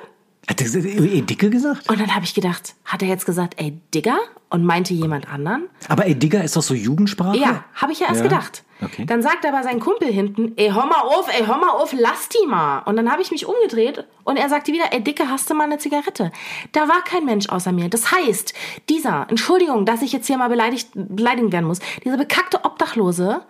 Hat 0.49 0.63
er 0.63 0.75
eh 0.85 1.21
Dicke 1.21 1.51
gesagt? 1.51 1.91
Und 1.91 2.01
dann 2.01 2.15
habe 2.15 2.25
ich 2.25 2.33
gedacht, 2.33 2.75
hat 2.87 3.03
er 3.03 3.09
jetzt 3.09 3.27
gesagt, 3.27 3.55
ey 3.61 3.79
Digger? 3.95 4.19
Und 4.51 4.65
meinte 4.65 4.95
jemand 4.95 5.31
anderen? 5.31 5.69
Aber 5.91 6.07
ey, 6.07 6.15
Digger 6.15 6.43
ist 6.43 6.57
doch 6.57 6.63
so 6.63 6.73
Jugendsprache? 6.73 7.37
Ja, 7.37 7.65
habe 7.75 7.93
ich 7.93 8.01
ja 8.01 8.07
erst 8.07 8.23
Ja. 8.23 8.29
gedacht. 8.29 8.65
Okay. 8.83 9.05
Dann 9.05 9.21
sagt 9.21 9.45
aber 9.45 9.63
sein 9.63 9.79
Kumpel 9.79 10.09
hinten, 10.11 10.53
ey, 10.57 10.71
hör 10.71 10.87
mal 10.87 11.03
auf, 11.03 11.29
ey, 11.29 11.45
hör 11.45 11.59
mal 11.59 11.69
auf, 11.69 11.93
lass 11.93 12.31
die 12.31 12.47
mal. 12.47 12.79
Und 12.87 12.97
dann 12.97 13.13
habe 13.13 13.21
ich 13.21 13.31
mich 13.31 13.45
umgedreht 13.45 14.07
und 14.25 14.39
er 14.39 14.49
sagte 14.49 14.73
wieder, 14.73 14.91
ey, 14.91 15.03
Dicke, 15.05 15.29
hast 15.29 15.51
du 15.51 15.55
mal 15.55 15.65
eine 15.65 15.77
Zigarette? 15.77 16.33
Da 16.73 16.89
war 16.89 17.05
kein 17.05 17.27
Mensch 17.27 17.51
außer 17.51 17.73
mir. 17.73 17.91
Das 17.91 18.11
heißt, 18.11 18.55
dieser, 18.89 19.27
Entschuldigung, 19.29 19.85
dass 19.85 20.01
ich 20.01 20.13
jetzt 20.13 20.27
hier 20.29 20.39
mal 20.39 20.49
beleidigt, 20.49 20.89
beleidigen 20.95 21.53
werden 21.53 21.67
muss, 21.67 21.81
dieser 22.05 22.17
bekackte 22.17 22.65
Obdachlose 22.65 23.43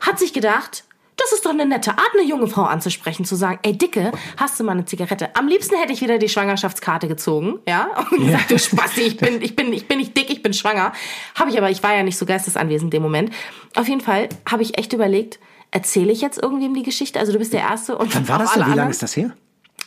hat 0.00 0.18
sich 0.18 0.34
gedacht, 0.34 0.84
das 1.18 1.32
ist 1.32 1.44
doch 1.44 1.50
eine 1.50 1.66
nette 1.66 1.90
Art, 1.90 2.10
eine 2.14 2.26
junge 2.26 2.46
Frau 2.46 2.62
anzusprechen, 2.62 3.24
zu 3.24 3.36
sagen, 3.36 3.58
ey 3.62 3.76
Dicke, 3.76 4.12
hast 4.36 4.58
du 4.58 4.64
mal 4.64 4.72
eine 4.72 4.84
Zigarette? 4.84 5.34
Am 5.36 5.48
liebsten 5.48 5.76
hätte 5.76 5.92
ich 5.92 6.00
wieder 6.00 6.18
die 6.18 6.28
Schwangerschaftskarte 6.28 7.08
gezogen, 7.08 7.58
ja, 7.68 7.88
und 8.10 8.24
gesagt, 8.24 8.50
du 8.50 8.58
Spasti, 8.58 9.02
ich 9.02 9.16
bin, 9.16 9.42
ich 9.42 9.56
bin, 9.56 9.72
ich 9.72 9.88
bin 9.88 9.98
nicht 9.98 10.16
dick, 10.16 10.30
ich 10.30 10.42
bin 10.42 10.54
schwanger. 10.54 10.92
Habe 11.34 11.50
ich 11.50 11.58
aber, 11.58 11.70
ich 11.70 11.82
war 11.82 11.94
ja 11.94 12.02
nicht 12.02 12.16
so 12.16 12.24
geistesanwesend 12.24 12.94
in 12.94 12.98
dem 12.98 13.02
Moment. 13.02 13.32
Auf 13.74 13.88
jeden 13.88 14.00
Fall 14.00 14.28
habe 14.48 14.62
ich 14.62 14.78
echt 14.78 14.92
überlegt, 14.92 15.38
erzähle 15.70 16.12
ich 16.12 16.20
jetzt 16.20 16.42
irgendwem 16.42 16.74
die 16.74 16.82
Geschichte? 16.82 17.18
Also 17.18 17.32
du 17.32 17.38
bist 17.38 17.52
der 17.52 17.60
Erste 17.60 17.98
und 17.98 18.14
Wann 18.14 18.28
war 18.28 18.38
das 18.38 18.54
denn? 18.54 18.66
Wie 18.66 18.74
lange 18.74 18.90
ist 18.90 19.02
das 19.02 19.16
her? 19.16 19.32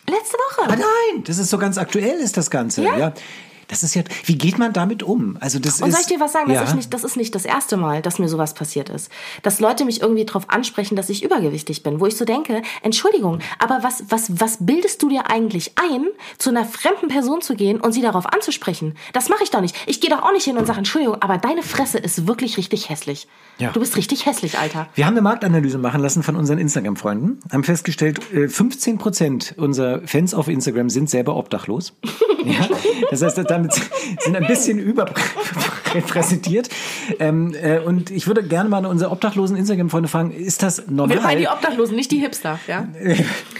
Letzte 0.10 0.38
Woche. 0.38 0.70
Ah 0.70 0.76
nein, 0.76 1.24
das 1.24 1.38
ist 1.38 1.50
so 1.50 1.58
ganz 1.58 1.78
aktuell 1.78 2.20
ist 2.20 2.36
das 2.38 2.50
Ganze. 2.50 2.84
Ja. 2.84 2.98
Ja. 2.98 3.14
Das 3.72 3.84
ist 3.84 3.96
ja, 3.96 4.04
wie 4.26 4.38
geht 4.38 4.60
man 4.60 4.74
damit 4.74 5.02
um? 5.02 5.38
Also 5.40 5.58
das 5.58 5.82
Und 5.82 5.88
ist, 5.88 5.94
soll 5.94 6.02
ich 6.02 6.08
dir 6.08 6.20
was 6.20 6.34
sagen? 6.34 6.50
Das, 6.50 6.56
ja. 6.56 6.64
ist 6.64 6.76
nicht, 6.76 6.94
das 6.94 7.06
ist 7.06 7.16
nicht 7.16 7.34
das 7.34 7.46
erste 7.46 7.78
Mal, 7.78 8.02
dass 8.02 8.20
mir 8.20 8.28
sowas 8.28 8.54
passiert 8.54 8.90
ist. 8.90 9.10
Dass 9.44 9.62
Leute 9.62 9.86
mich 9.86 10.02
irgendwie 10.02 10.26
darauf 10.26 10.50
ansprechen, 10.50 10.98
dass 10.98 11.10
ich 11.10 11.24
übergewichtig 11.24 11.82
bin. 11.82 12.02
Wo 12.02 12.06
ich 12.06 12.18
so 12.18 12.26
denke, 12.26 12.64
Entschuldigung, 12.82 13.40
aber 13.60 13.82
was, 13.82 14.04
was, 14.10 14.42
was 14.42 14.58
bildest 14.60 15.02
du 15.02 15.08
dir 15.08 15.30
eigentlich 15.32 15.72
ein, 15.78 16.08
zu 16.38 16.50
einer 16.50 16.66
fremden 16.66 17.08
Person 17.08 17.40
zu 17.40 17.56
gehen 17.56 17.80
und 17.80 17.94
sie 17.94 18.02
darauf 18.02 18.26
anzusprechen? 18.26 18.96
Das 19.14 19.30
mache 19.30 19.44
ich 19.44 19.52
doch 19.52 19.62
nicht. 19.62 19.74
Ich 19.86 20.02
gehe 20.02 20.10
doch 20.10 20.22
auch 20.22 20.34
nicht 20.34 20.44
hin 20.44 20.58
und 20.58 20.66
sage, 20.66 20.80
Entschuldigung, 20.80 21.22
aber 21.22 21.38
deine 21.38 21.64
Fresse 21.64 21.98
ist 21.98 22.28
wirklich 22.28 22.58
richtig 22.58 22.90
hässlich. 22.90 23.30
Ja. 23.58 23.72
Du 23.72 23.80
bist 23.80 23.96
richtig 23.96 24.26
hässlich, 24.26 24.60
Alter. 24.60 24.90
Wir 24.96 25.06
haben 25.06 25.14
eine 25.14 25.22
Marktanalyse 25.22 25.78
machen 25.78 26.02
lassen 26.02 26.24
von 26.24 26.36
unseren 26.36 26.58
Instagram-Freunden, 26.58 27.40
haben 27.50 27.64
festgestellt, 27.64 28.20
äh, 28.34 28.50
15 28.50 28.98
Prozent 28.98 29.54
unserer 29.56 30.02
Fans 30.06 30.34
auf 30.34 30.50
Instagram 30.50 30.90
sind 30.90 31.10
selber 31.10 31.38
obdachlos. 31.38 31.94
ja? 32.44 32.68
Das 33.12 33.22
heißt, 33.22 33.38
damit 33.70 33.82
sind 34.20 34.36
ein 34.36 34.48
bisschen 34.48 34.80
überrepräsentiert. 34.80 36.70
Ähm, 37.20 37.54
äh, 37.62 37.80
und 37.80 38.12
ich 38.12 38.28
würde 38.28 38.44
gerne 38.44 38.70
mal 38.70 38.86
unsere 38.86 39.12
obdachlosen 39.12 39.56
Instagram-Freunde 39.58 40.10
fragen, 40.10 40.32
ist 40.32 40.64
das 40.64 40.88
normal? 40.88 41.18
Wir 41.18 41.22
meinen 41.22 41.40
die 41.40 41.48
Obdachlosen, 41.48 41.96
nicht 41.96 42.12
die 42.12 42.20
Hipster, 42.20 42.60
ja? 42.68 42.88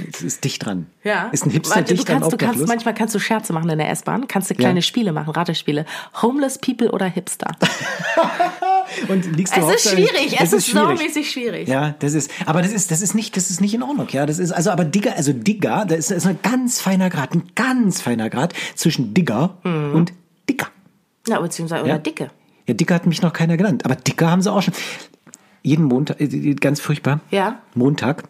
Es 0.10 0.22
ist 0.22 0.44
dicht 0.44 0.66
dran. 0.66 0.88
Ja. 1.04 1.30
Ist 1.32 1.46
ein 1.46 1.52
Hipster 1.52 1.78
Warte, 1.78 1.90
du 1.90 1.96
dicht 1.96 2.08
dran 2.08 2.22
kannst, 2.22 2.34
du 2.34 2.38
kannst, 2.38 2.68
manchmal 2.68 2.94
kannst 2.94 3.16
du 3.16 3.20
Scherze 3.20 3.54
machen 3.54 3.70
in 3.70 3.78
der 3.78 3.90
S-Bahn, 3.90 4.28
kannst 4.28 4.50
du 4.50 4.56
kleine 4.56 4.80
Ja. 4.80 4.84
Spiele 4.84 5.12
machen, 5.12 5.32
Ratespiele. 5.32 5.86
Homeless 6.22 6.58
People 6.58 6.92
oder 6.92 7.06
Hipster. 7.06 7.52
Und 9.08 9.36
liegst 9.36 9.56
du 9.56 9.62
Es 9.62 9.84
ist 9.86 9.92
schwierig, 9.94 10.38
es 10.40 10.54
ist 10.54 10.68
schwierig. 10.68 10.98
saumäßig 11.00 11.32
schwierig. 11.32 11.68
Ja, 11.68 11.96
das 12.00 12.14
ist, 12.14 12.30
aber 12.46 12.62
das 12.62 12.72
ist, 12.72 12.92
das 12.92 13.02
ist 13.02 13.14
nicht, 13.16 13.36
das 13.38 13.50
ist 13.50 13.62
nicht 13.62 13.74
in 13.74 13.84
Ordnung, 13.84 14.08
ja. 14.12 14.26
Das 14.26 14.40
ist, 14.40 14.52
also, 14.52 14.70
aber 14.72 14.84
Digger, 14.86 15.16
also 15.16 15.34
Digger, 15.34 15.86
da 15.88 15.96
ist, 15.96 16.12
ist 16.12 16.26
ein 16.28 16.40
ganz 16.44 16.82
feiner 16.82 17.10
Grad, 17.10 17.34
ein 17.34 17.44
ganz 17.56 18.02
feiner 18.02 18.30
Grad 18.30 18.54
zwischen 18.76 19.14
Digger 19.14 19.58
Mhm. 19.64 19.94
und 19.96 20.14
Dicker. 20.50 20.68
Ja, 21.28 21.40
beziehungsweise 21.40 21.88
Ja. 21.88 21.94
oder 21.96 22.00
Dicke. 22.00 22.30
Ja, 22.68 22.74
Dicker 22.74 22.96
hat 22.96 23.06
mich 23.06 23.22
noch 23.22 23.34
keiner 23.34 23.58
genannt, 23.58 23.86
aber 23.86 23.96
Dicker 23.96 24.30
haben 24.30 24.42
sie 24.42 24.52
auch 24.52 24.62
schon. 24.62 24.74
Jeden 25.64 25.86
Montag, 25.86 26.20
äh, 26.20 26.56
ganz 26.56 26.80
furchtbar. 26.80 27.20
Ja. 27.30 27.60
Montag 27.76 28.24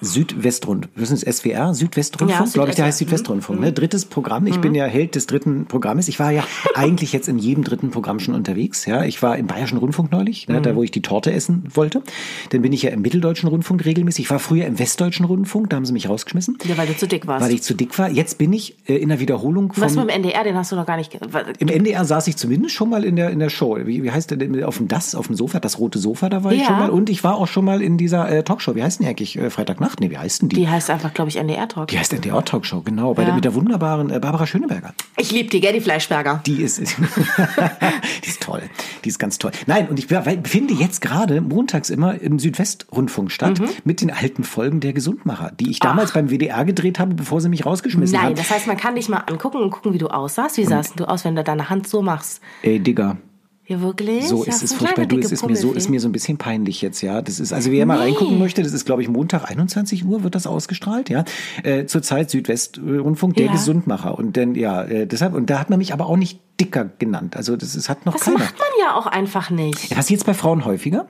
Südwestrund, 0.00 0.88
was 0.96 1.10
ist 1.10 1.26
das, 1.26 1.36
SWR, 1.38 1.72
Südwestrundfunk, 1.74 2.46
Ja, 2.46 2.52
glaube 2.52 2.70
ich, 2.70 2.76
der 2.76 2.86
heißt. 2.86 2.98
Südwestrundfunk, 2.98 3.60
ne? 3.60 3.72
Drittes 3.72 4.04
Programm. 4.04 4.46
Ich 4.46 4.58
bin 4.60 4.74
ja 4.74 4.84
Held 4.86 5.14
des 5.14 5.26
dritten 5.26 5.66
Programmes. 5.66 6.08
Ich 6.08 6.18
war 6.18 6.30
ja 6.30 6.44
eigentlich 6.74 7.12
jetzt 7.12 7.28
in 7.28 7.38
jedem 7.38 7.64
dritten 7.64 7.90
Programm 7.90 8.20
schon 8.20 8.34
unterwegs, 8.34 8.86
ja. 8.86 9.04
Ich 9.04 9.22
war 9.22 9.36
im 9.38 9.46
Bayerischen 9.46 9.78
Rundfunk 9.78 10.12
neulich, 10.12 10.48
ne, 10.48 10.60
da 10.60 10.76
wo 10.76 10.82
ich 10.82 10.90
die 10.90 11.02
Torte 11.02 11.32
essen 11.32 11.64
wollte. 11.74 12.02
Dann 12.50 12.62
bin 12.62 12.72
ich 12.72 12.82
ja 12.82 12.90
im 12.90 13.02
Mitteldeutschen 13.02 13.48
Rundfunk 13.48 13.84
regelmäßig. 13.84 14.26
Ich 14.26 14.30
war 14.30 14.38
früher 14.38 14.66
im 14.66 14.78
Westdeutschen 14.78 15.24
Rundfunk, 15.24 15.70
da 15.70 15.76
haben 15.76 15.84
sie 15.86 15.92
mich 15.92 16.08
rausgeschmissen. 16.08 16.58
Ja, 16.64 16.76
weil 16.76 16.86
du 16.86 16.96
zu 16.96 17.06
dick 17.08 17.26
warst. 17.26 17.44
Weil 17.44 17.52
ich 17.54 17.62
zu 17.62 17.74
dick 17.74 17.98
war. 17.98 18.10
Jetzt 18.10 18.38
bin 18.38 18.52
ich 18.52 18.76
äh, 18.86 18.96
in 18.96 19.08
der 19.08 19.20
Wiederholung 19.20 19.72
Was 19.76 19.94
vom 19.94 20.06
mit 20.06 20.14
dem 20.14 20.22
NDR, 20.24 20.44
den 20.44 20.56
hast 20.56 20.72
du 20.72 20.76
noch 20.76 20.86
gar 20.86 20.96
nicht. 20.96 21.16
im 21.58 21.68
NDR 21.68 22.04
saß 22.04 22.26
ich 22.26 22.36
zumindest 22.36 22.74
schon 22.74 22.90
mal 22.90 23.04
in 23.04 23.16
der 23.16 23.30
in 23.30 23.38
der 23.38 23.48
Show. 23.50 23.78
Wie, 23.84 24.02
wie 24.02 24.10
heißt 24.10 24.30
der 24.30 24.38
denn? 24.38 24.62
Auf 24.64 24.76
dem 24.78 24.88
das, 24.88 25.14
auf 25.14 25.26
dem 25.28 25.36
Sofa, 25.36 25.60
das 25.60 25.78
rote 25.78 25.98
Sofa, 25.98 26.28
da 26.28 26.44
war 26.44 26.52
ich 26.52 26.60
Ja. 26.60 26.66
schon 26.66 26.78
mal. 26.78 26.90
Und 26.90 27.08
ich 27.10 27.24
war 27.24 27.36
auch 27.36 27.46
schon 27.48 27.64
mal 27.64 27.80
in 27.82 27.96
dieser 27.96 28.28
äh, 28.30 28.42
Talkshow. 28.42 28.74
Wie 28.74 28.82
heißt 28.82 29.00
denn 29.00 29.06
eigentlich? 29.06 29.38
Äh, 29.38 29.50
Freitagnacht? 29.84 30.00
Nee, 30.00 30.10
wie 30.10 30.18
heißt 30.18 30.42
denn 30.42 30.48
die? 30.48 30.56
Die 30.56 30.68
heißt 30.68 30.90
einfach, 30.90 31.12
glaube 31.14 31.30
ich, 31.30 31.36
NDR 31.36 31.68
Talk. 31.68 31.88
Die 31.88 31.98
heißt 31.98 32.12
NDR 32.12 32.44
Talkshow, 32.44 32.80
genau. 32.82 33.14
Bei 33.14 33.22
Ja. 33.22 33.26
der, 33.26 33.34
mit 33.34 33.44
der 33.44 33.54
wunderbaren 33.54 34.10
äh, 34.10 34.18
Barbara 34.18 34.46
Schöneberger. 34.46 34.94
Ich 35.16 35.30
liebe 35.30 35.48
die, 35.48 35.60
gell, 35.60 35.72
die 35.72 35.80
Fleischberger. 35.80 36.42
Die 36.46 36.62
ist, 36.62 36.78
die 38.24 38.28
ist 38.28 38.42
toll. 38.42 38.62
Die 39.04 39.08
ist 39.08 39.18
ganz 39.18 39.38
toll. 39.38 39.52
Nein, 39.66 39.88
und 39.88 39.98
ich 39.98 40.06
finde 40.06 40.74
jetzt 40.74 41.00
gerade 41.00 41.40
montags 41.40 41.90
immer 41.90 42.20
im 42.20 42.38
Südwestrundfunk 42.38 43.30
statt 43.30 43.60
Mhm. 43.60 43.68
mit 43.84 44.00
den 44.00 44.10
alten 44.10 44.44
Folgen 44.44 44.80
der 44.80 44.92
Gesundmacher, 44.92 45.52
die 45.58 45.70
ich 45.70 45.78
damals 45.78 46.12
beim 46.12 46.30
WDR 46.30 46.64
gedreht 46.64 46.98
habe, 46.98 47.14
bevor 47.14 47.40
sie 47.40 47.48
mich 47.48 47.66
rausgeschmissen 47.66 48.16
Nein, 48.16 48.26
haben. 48.26 48.34
das 48.34 48.50
heißt, 48.50 48.66
man 48.66 48.76
kann 48.76 48.94
dich 48.96 49.08
mal 49.08 49.18
angucken 49.18 49.58
und 49.58 49.70
gucken, 49.70 49.92
wie 49.92 49.98
du 49.98 50.08
aussahst. 50.08 50.56
Wie 50.56 50.64
sahst 50.64 50.98
du 50.98 51.04
aus, 51.08 51.24
wenn 51.24 51.36
du 51.36 51.44
deine 51.44 51.70
Hand 51.70 51.86
so 51.88 52.02
machst? 52.02 52.40
Ey, 52.62 52.80
Digga. 52.80 53.16
Ja, 53.66 53.80
wirklich? 53.80 54.28
So 54.28 54.44
ja, 54.44 54.50
ist 54.50 54.62
es 54.62 54.74
furchtbar. 54.74 55.06
Du, 55.06 55.18
es 55.18 55.32
ist 55.32 55.46
mir 55.46 55.56
so, 55.56 55.72
ist 55.72 55.88
mir 55.88 55.98
so 55.98 56.06
ein 56.08 56.12
bisschen 56.12 56.36
peinlich 56.36 56.82
jetzt, 56.82 57.00
ja. 57.00 57.22
Das 57.22 57.40
ist, 57.40 57.52
also 57.52 57.70
wer 57.70 57.86
mal 57.86 57.96
Nee. 57.98 58.10
reingucken 58.10 58.38
möchte, 58.38 58.62
das 58.62 58.74
ist, 58.74 58.84
glaube 58.84 59.00
ich, 59.00 59.08
Montag 59.08 59.50
21 59.50 60.04
Uhr 60.04 60.22
wird 60.22 60.34
das 60.34 60.46
ausgestrahlt, 60.46 61.08
ja. 61.08 61.24
Äh, 61.62 61.86
Zurzeit 61.86 62.28
Südwestrundfunk, 62.30 63.36
der 63.36 63.46
Ja. 63.46 63.52
Gesundmacher. 63.52 64.18
Und 64.18 64.36
dann, 64.36 64.54
ja, 64.54 64.82
äh, 64.82 65.06
deshalb, 65.06 65.34
und 65.34 65.48
da 65.48 65.58
hat 65.60 65.70
man 65.70 65.78
mich 65.78 65.92
aber 65.94 66.06
auch 66.06 66.16
nicht 66.18 66.40
dicker 66.60 66.90
genannt. 66.98 67.36
Also 67.36 67.56
das 67.56 67.74
ist, 67.74 67.88
hat 67.88 68.04
noch 68.04 68.12
Das 68.12 68.22
keiner. 68.24 68.38
macht 68.38 68.58
man 68.58 68.68
ja 68.80 68.96
auch 68.96 69.06
einfach 69.06 69.48
nicht. 69.50 69.96
Was 69.96 70.10
jetzt 70.10 70.26
bei 70.26 70.34
Frauen 70.34 70.64
häufiger? 70.66 71.06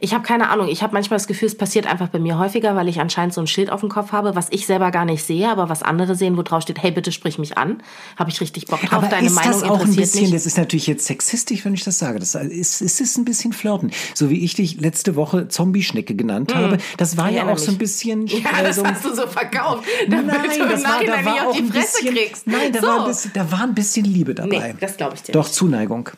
Ich 0.00 0.14
habe 0.14 0.22
keine 0.22 0.48
Ahnung. 0.50 0.68
Ich 0.68 0.82
habe 0.82 0.92
manchmal 0.92 1.18
das 1.18 1.26
Gefühl, 1.26 1.48
es 1.48 1.56
passiert 1.56 1.86
einfach 1.86 2.08
bei 2.08 2.18
mir 2.18 2.38
häufiger, 2.38 2.76
weil 2.76 2.88
ich 2.88 3.00
anscheinend 3.00 3.34
so 3.34 3.40
ein 3.40 3.46
Schild 3.46 3.70
auf 3.70 3.80
dem 3.80 3.88
Kopf 3.88 4.12
habe, 4.12 4.34
was 4.34 4.48
ich 4.50 4.66
selber 4.66 4.90
gar 4.90 5.04
nicht 5.04 5.22
sehe, 5.22 5.48
aber 5.48 5.68
was 5.68 5.82
andere 5.82 6.14
sehen, 6.14 6.36
wo 6.36 6.42
drauf 6.42 6.62
steht, 6.62 6.82
hey, 6.82 6.90
bitte 6.90 7.12
sprich 7.12 7.38
mich 7.38 7.58
an. 7.58 7.82
Habe 8.16 8.30
ich 8.30 8.40
richtig 8.40 8.66
Bock 8.66 8.80
drauf. 8.80 8.92
Aber 8.92 9.08
Deine 9.08 9.26
ist 9.26 9.34
Meinung 9.34 9.52
das 9.52 9.62
auch 9.62 9.80
ein 9.80 9.94
bisschen, 9.94 10.22
mich. 10.22 10.32
das 10.32 10.46
ist 10.46 10.56
natürlich 10.58 10.86
jetzt 10.86 11.06
sexistisch, 11.06 11.64
wenn 11.64 11.74
ich 11.74 11.84
das 11.84 11.98
sage. 11.98 12.18
Das 12.18 12.34
ist, 12.34 12.80
ist 12.80 13.00
es 13.00 13.16
ein 13.16 13.24
bisschen 13.24 13.52
flirten. 13.52 13.90
So 14.14 14.30
wie 14.30 14.44
ich 14.44 14.54
dich 14.54 14.80
letzte 14.80 15.16
Woche 15.16 15.48
Zombie-Schnecke 15.48 16.14
genannt 16.14 16.54
habe. 16.54 16.78
Das 16.96 17.16
war 17.16 17.30
ja 17.30 17.38
erinnere 17.38 17.54
auch 17.54 17.58
so 17.58 17.72
ein 17.72 17.78
bisschen. 17.78 18.26
Ja, 18.32 18.60
äh, 18.60 18.64
das 18.64 18.82
hast 18.82 19.04
du 19.04 19.14
so 19.14 19.26
verkauft, 19.26 19.84
damit 20.08 20.26
Nein, 20.26 20.38
du 20.58 20.68
das 20.68 20.82
war, 20.84 21.04
da 21.04 21.24
war 21.24 21.34
auch 21.34 21.46
auf 21.48 21.56
die 21.56 21.62
ein 21.62 21.68
Fresse 21.72 22.02
bisschen, 22.02 22.14
kriegst. 22.14 22.46
Nein, 22.46 22.72
da, 22.72 22.80
so. 22.80 22.86
war 22.86 23.00
ein 23.00 23.06
bisschen, 23.06 23.30
da 23.34 23.52
war 23.52 23.62
ein 23.62 23.74
bisschen 23.74 24.04
Liebe 24.04 24.34
dabei. 24.34 24.72
Nee, 24.72 24.74
das 24.80 24.96
glaube 24.96 25.14
ich 25.14 25.22
dir 25.22 25.32
Doch, 25.32 25.44
nicht. 25.44 25.54
Zuneigung. 25.54 26.08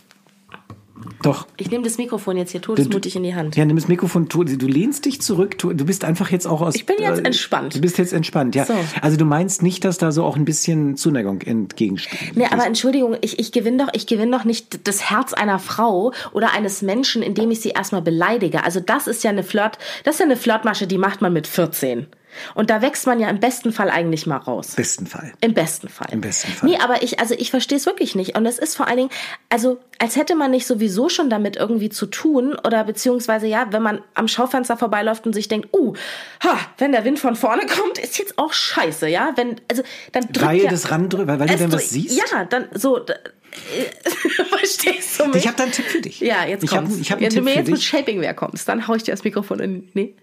Doch. 1.22 1.46
Ich 1.56 1.70
nehme 1.70 1.84
das 1.84 1.98
Mikrofon 1.98 2.36
jetzt 2.36 2.50
hier 2.50 2.62
todesmutig 2.62 3.16
in 3.16 3.22
die 3.22 3.34
Hand. 3.34 3.56
Ja, 3.56 3.64
nimm 3.64 3.76
das 3.76 3.88
Mikrofon, 3.88 4.28
du 4.28 4.42
lehnst 4.42 5.04
dich 5.04 5.20
zurück, 5.20 5.58
du, 5.58 5.72
du 5.72 5.84
bist 5.84 6.04
einfach 6.04 6.30
jetzt 6.30 6.46
auch 6.46 6.60
aus... 6.60 6.74
Ich 6.74 6.86
bin 6.86 6.96
jetzt 6.98 7.20
äh, 7.20 7.24
entspannt. 7.24 7.76
Du 7.76 7.80
bist 7.80 7.98
jetzt 7.98 8.12
entspannt, 8.12 8.54
ja. 8.54 8.64
So. 8.64 8.74
Also 9.00 9.16
du 9.16 9.24
meinst 9.24 9.62
nicht, 9.62 9.84
dass 9.84 9.98
da 9.98 10.12
so 10.12 10.24
auch 10.24 10.36
ein 10.36 10.44
bisschen 10.44 10.96
Zuneigung 10.96 11.40
entgegensteht? 11.42 12.36
Nee, 12.36 12.46
aber 12.50 12.66
Entschuldigung, 12.66 13.16
ich, 13.20 13.38
ich 13.38 13.52
gewinne 13.52 13.84
doch, 13.84 13.88
ich 13.92 14.06
gewinne 14.06 14.36
doch 14.36 14.44
nicht 14.44 14.86
das 14.86 15.10
Herz 15.10 15.32
einer 15.32 15.58
Frau 15.58 16.12
oder 16.32 16.52
eines 16.52 16.82
Menschen, 16.82 17.22
indem 17.22 17.50
ich 17.50 17.60
sie 17.60 17.70
erstmal 17.70 18.02
beleidige. 18.02 18.64
Also 18.64 18.80
das 18.80 19.06
ist 19.06 19.24
ja 19.24 19.30
eine 19.30 19.42
Flirt, 19.42 19.78
das 20.04 20.16
ist 20.16 20.20
ja 20.20 20.26
eine 20.26 20.36
Flirtmasche, 20.36 20.86
die 20.86 20.98
macht 20.98 21.20
man 21.20 21.32
mit 21.32 21.46
14. 21.46 22.06
Und 22.54 22.70
da 22.70 22.82
wächst 22.82 23.06
man 23.06 23.20
ja 23.20 23.28
im 23.28 23.40
besten 23.40 23.72
Fall 23.72 23.90
eigentlich 23.90 24.26
mal 24.26 24.36
raus. 24.36 24.74
Besten 24.76 25.06
Fall. 25.06 25.32
Im 25.40 25.54
besten 25.54 25.88
Fall. 25.88 26.08
Im 26.10 26.20
besten 26.20 26.52
Fall. 26.52 26.68
Nee, 26.68 26.78
aber 26.78 27.02
ich, 27.02 27.20
also 27.20 27.34
ich 27.36 27.50
verstehe 27.50 27.78
es 27.78 27.86
wirklich 27.86 28.14
nicht. 28.14 28.36
Und 28.36 28.46
es 28.46 28.58
ist 28.58 28.76
vor 28.76 28.86
allen 28.86 28.96
Dingen, 28.96 29.10
also 29.48 29.78
als 29.98 30.16
hätte 30.16 30.34
man 30.34 30.50
nicht 30.50 30.66
sowieso 30.66 31.08
schon 31.08 31.30
damit 31.30 31.56
irgendwie 31.56 31.90
zu 31.90 32.06
tun 32.06 32.54
oder 32.64 32.84
beziehungsweise 32.84 33.46
ja, 33.46 33.66
wenn 33.70 33.82
man 33.82 34.00
am 34.14 34.28
Schaufenster 34.28 34.76
vorbeiläuft 34.76 35.26
und 35.26 35.32
sich 35.32 35.48
denkt, 35.48 35.68
uh, 35.72 35.94
ha, 36.42 36.58
wenn 36.78 36.92
der 36.92 37.04
Wind 37.04 37.18
von 37.18 37.36
vorne 37.36 37.66
kommt, 37.66 37.98
ist 37.98 38.18
jetzt 38.18 38.38
auch 38.38 38.52
scheiße, 38.52 39.08
ja? 39.08 39.32
Wenn, 39.36 39.60
also 39.70 39.82
dann 40.12 40.24
drückt 40.24 40.42
Weil 40.42 40.62
ja, 40.62 40.70
das 40.70 40.90
randrückt, 40.90 41.26
weil, 41.26 41.40
weil 41.40 41.48
du 41.48 41.56
dann 41.56 41.72
was 41.72 41.90
siehst? 41.90 42.16
Ja, 42.16 42.44
dann 42.44 42.68
so, 42.74 43.00
verstehst 44.48 45.20
du 45.20 45.26
mich? 45.26 45.36
Ich 45.36 45.46
habe 45.46 45.56
da 45.56 45.64
einen 45.64 45.72
Tipp 45.72 45.84
für 45.84 46.00
dich. 46.00 46.20
ja, 46.20 46.44
jetzt 46.44 46.64
ich 46.64 46.72
hab, 46.72 46.84
ich 46.88 47.12
hab 47.12 47.20
Wenn 47.20 47.30
du 47.30 47.42
mir 47.42 47.54
jetzt 47.54 47.70
mit. 47.70 47.82
Shapingware 47.82 48.34
kommst, 48.34 48.68
dann 48.68 48.86
hau 48.88 48.94
ich 48.94 49.02
dir 49.02 49.12
das 49.12 49.24
Mikrofon 49.24 49.60
in, 49.60 49.88
nee. 49.94 50.14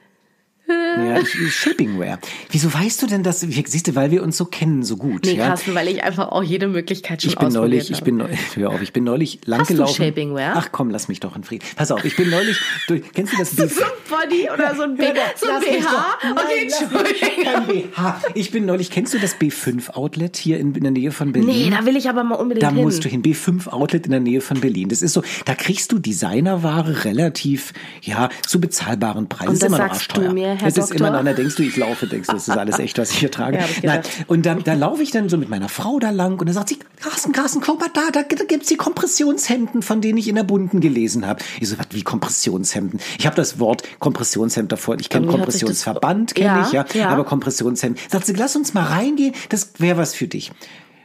Ja, 0.97 1.19
ich, 1.19 1.35
ich- 1.35 1.53
Shapingware. 1.55 2.19
Wieso 2.49 2.73
weißt 2.73 3.01
du 3.01 3.07
denn 3.07 3.23
das? 3.23 3.39
Siehst 3.41 3.87
du, 3.87 3.95
weil 3.95 4.11
wir 4.11 4.23
uns 4.23 4.37
so 4.37 4.45
kennen, 4.45 4.83
so 4.83 4.97
gut. 4.97 5.25
Nee, 5.25 5.33
ja? 5.35 5.47
Carsten, 5.47 5.73
weil 5.75 5.87
ich 5.87 6.03
einfach 6.03 6.29
auch 6.29 6.43
jede 6.43 6.67
Möglichkeit 6.67 7.21
schon 7.21 7.31
Ich 7.31 7.37
bin 7.37 7.49
neulich, 7.53 7.89
ich 7.91 7.97
habe. 7.97 8.05
bin 8.05 8.17
neulich, 8.17 8.39
hör 8.55 8.69
auf, 8.71 8.81
ich 8.81 8.93
bin 8.93 9.03
neulich 9.03 9.39
lang 9.45 9.61
Hast 9.61 9.69
du 9.69 9.73
gelaufen. 9.75 9.95
Shapingware? 9.95 10.53
Ach 10.55 10.69
komm, 10.71 10.89
lass 10.89 11.07
mich 11.07 11.19
doch 11.19 11.35
in 11.35 11.43
Frieden. 11.43 11.65
Pass 11.75 11.91
auf, 11.91 12.03
ich 12.05 12.15
bin 12.15 12.29
neulich 12.29 12.57
durch, 12.87 13.03
kennst 13.13 13.33
du 13.33 13.37
das 13.37 13.51
so 13.55 13.63
ein 13.63 13.69
Body 14.09 14.49
oder 14.53 14.75
so 14.75 14.83
ein, 14.83 14.95
B 14.95 15.05
so 15.35 15.47
ein 15.49 15.61
BH? 15.61 16.17
Nein, 16.23 16.33
okay, 16.37 16.61
Entschuldigung. 16.63 17.43
kein 17.43 17.67
BH. 17.67 18.21
Ich 18.35 18.51
bin 18.51 18.65
neulich, 18.65 18.91
kennst 18.91 19.13
du 19.13 19.19
das 19.19 19.35
B5 19.39 19.91
Outlet 19.91 20.37
hier 20.37 20.59
in, 20.59 20.73
in 20.75 20.83
der 20.83 20.91
Nähe 20.91 21.11
von 21.11 21.31
Berlin? 21.31 21.49
Nee, 21.49 21.69
da 21.69 21.85
will 21.85 21.95
ich 21.95 22.09
aber 22.09 22.23
mal 22.23 22.35
unbedingt 22.35 22.63
Da 22.63 22.71
hin. 22.71 22.83
musst 22.83 23.03
du 23.03 23.09
hin. 23.09 23.21
B5 23.23 23.67
Outlet 23.69 24.05
in 24.05 24.11
der 24.11 24.19
Nähe 24.19 24.41
von 24.41 24.59
Berlin. 24.59 24.89
Das 24.89 25.01
ist 25.01 25.13
so, 25.13 25.23
da 25.45 25.55
kriegst 25.55 25.91
du 25.91 25.99
Designerware 25.99 27.05
relativ, 27.05 27.73
ja, 28.01 28.29
zu 28.45 28.59
bezahlbaren 28.61 29.27
Preisen. 29.29 29.49
Und 29.49 29.53
ist 29.55 29.63
das 29.63 29.67
immer 29.69 29.77
noch 29.79 29.93
sagst 29.93 30.11
du 30.11 30.21
arschteuer. 30.21 30.33
mir, 30.33 30.55
Herr 30.55 30.71
Es 30.85 30.91
ist 30.91 30.99
immer, 30.99 31.09
Doktor? 31.09 31.23
dann 31.23 31.35
denkst 31.35 31.55
du, 31.55 31.63
ich 31.63 31.77
laufe, 31.77 32.07
denkst 32.07 32.27
du, 32.27 32.33
das 32.33 32.47
ist 32.47 32.57
alles 32.57 32.79
echt, 32.79 32.97
was 32.97 33.11
ich 33.11 33.17
hier 33.19 33.31
trage. 33.31 33.59
Ja, 33.81 33.95
Nein. 33.95 34.01
Und 34.27 34.45
dann, 34.45 34.63
da 34.63 34.73
laufe 34.73 35.01
ich 35.01 35.11
dann 35.11 35.29
so 35.29 35.37
mit 35.37 35.49
meiner 35.49 35.69
Frau 35.69 35.99
da 35.99 36.09
lang 36.09 36.39
und 36.39 36.45
dann 36.45 36.53
sagt 36.53 36.69
sie, 36.69 36.79
Carsten, 37.01 37.31
Carsten, 37.31 37.61
guck 37.61 37.79
mal 37.79 37.89
da, 37.93 38.11
da, 38.11 38.23
da 38.23 38.43
gibt's 38.43 38.67
die 38.67 38.75
Kompressionshemden, 38.75 39.81
von 39.81 40.01
denen 40.01 40.17
ich 40.17 40.27
in 40.27 40.35
der 40.35 40.43
Bunten 40.43 40.81
gelesen 40.81 41.25
habe. 41.25 41.43
Ich 41.59 41.69
so, 41.69 41.77
was, 41.79 41.87
wie 41.91 42.03
Kompressionshemden? 42.03 42.99
Ich 43.17 43.25
habe 43.25 43.35
das 43.35 43.59
Wort 43.59 43.83
Kompressionshemd 43.99 44.71
davor. 44.71 44.97
Ich 44.99 45.09
kenne 45.09 45.27
Kompressionsverband, 45.27 46.35
kenne 46.35 46.47
Ja, 46.47 46.65
ich, 46.65 46.71
ja, 46.73 46.85
ja. 46.93 47.09
aber 47.09 47.23
Kompressionshemd. 47.23 47.99
Sagt 48.09 48.25
sie, 48.25 48.33
lass 48.33 48.55
uns 48.55 48.73
mal 48.73 48.83
reingehen, 48.83 49.33
das 49.49 49.73
wäre 49.77 49.97
was 49.97 50.13
für 50.13 50.27
dich. 50.27 50.51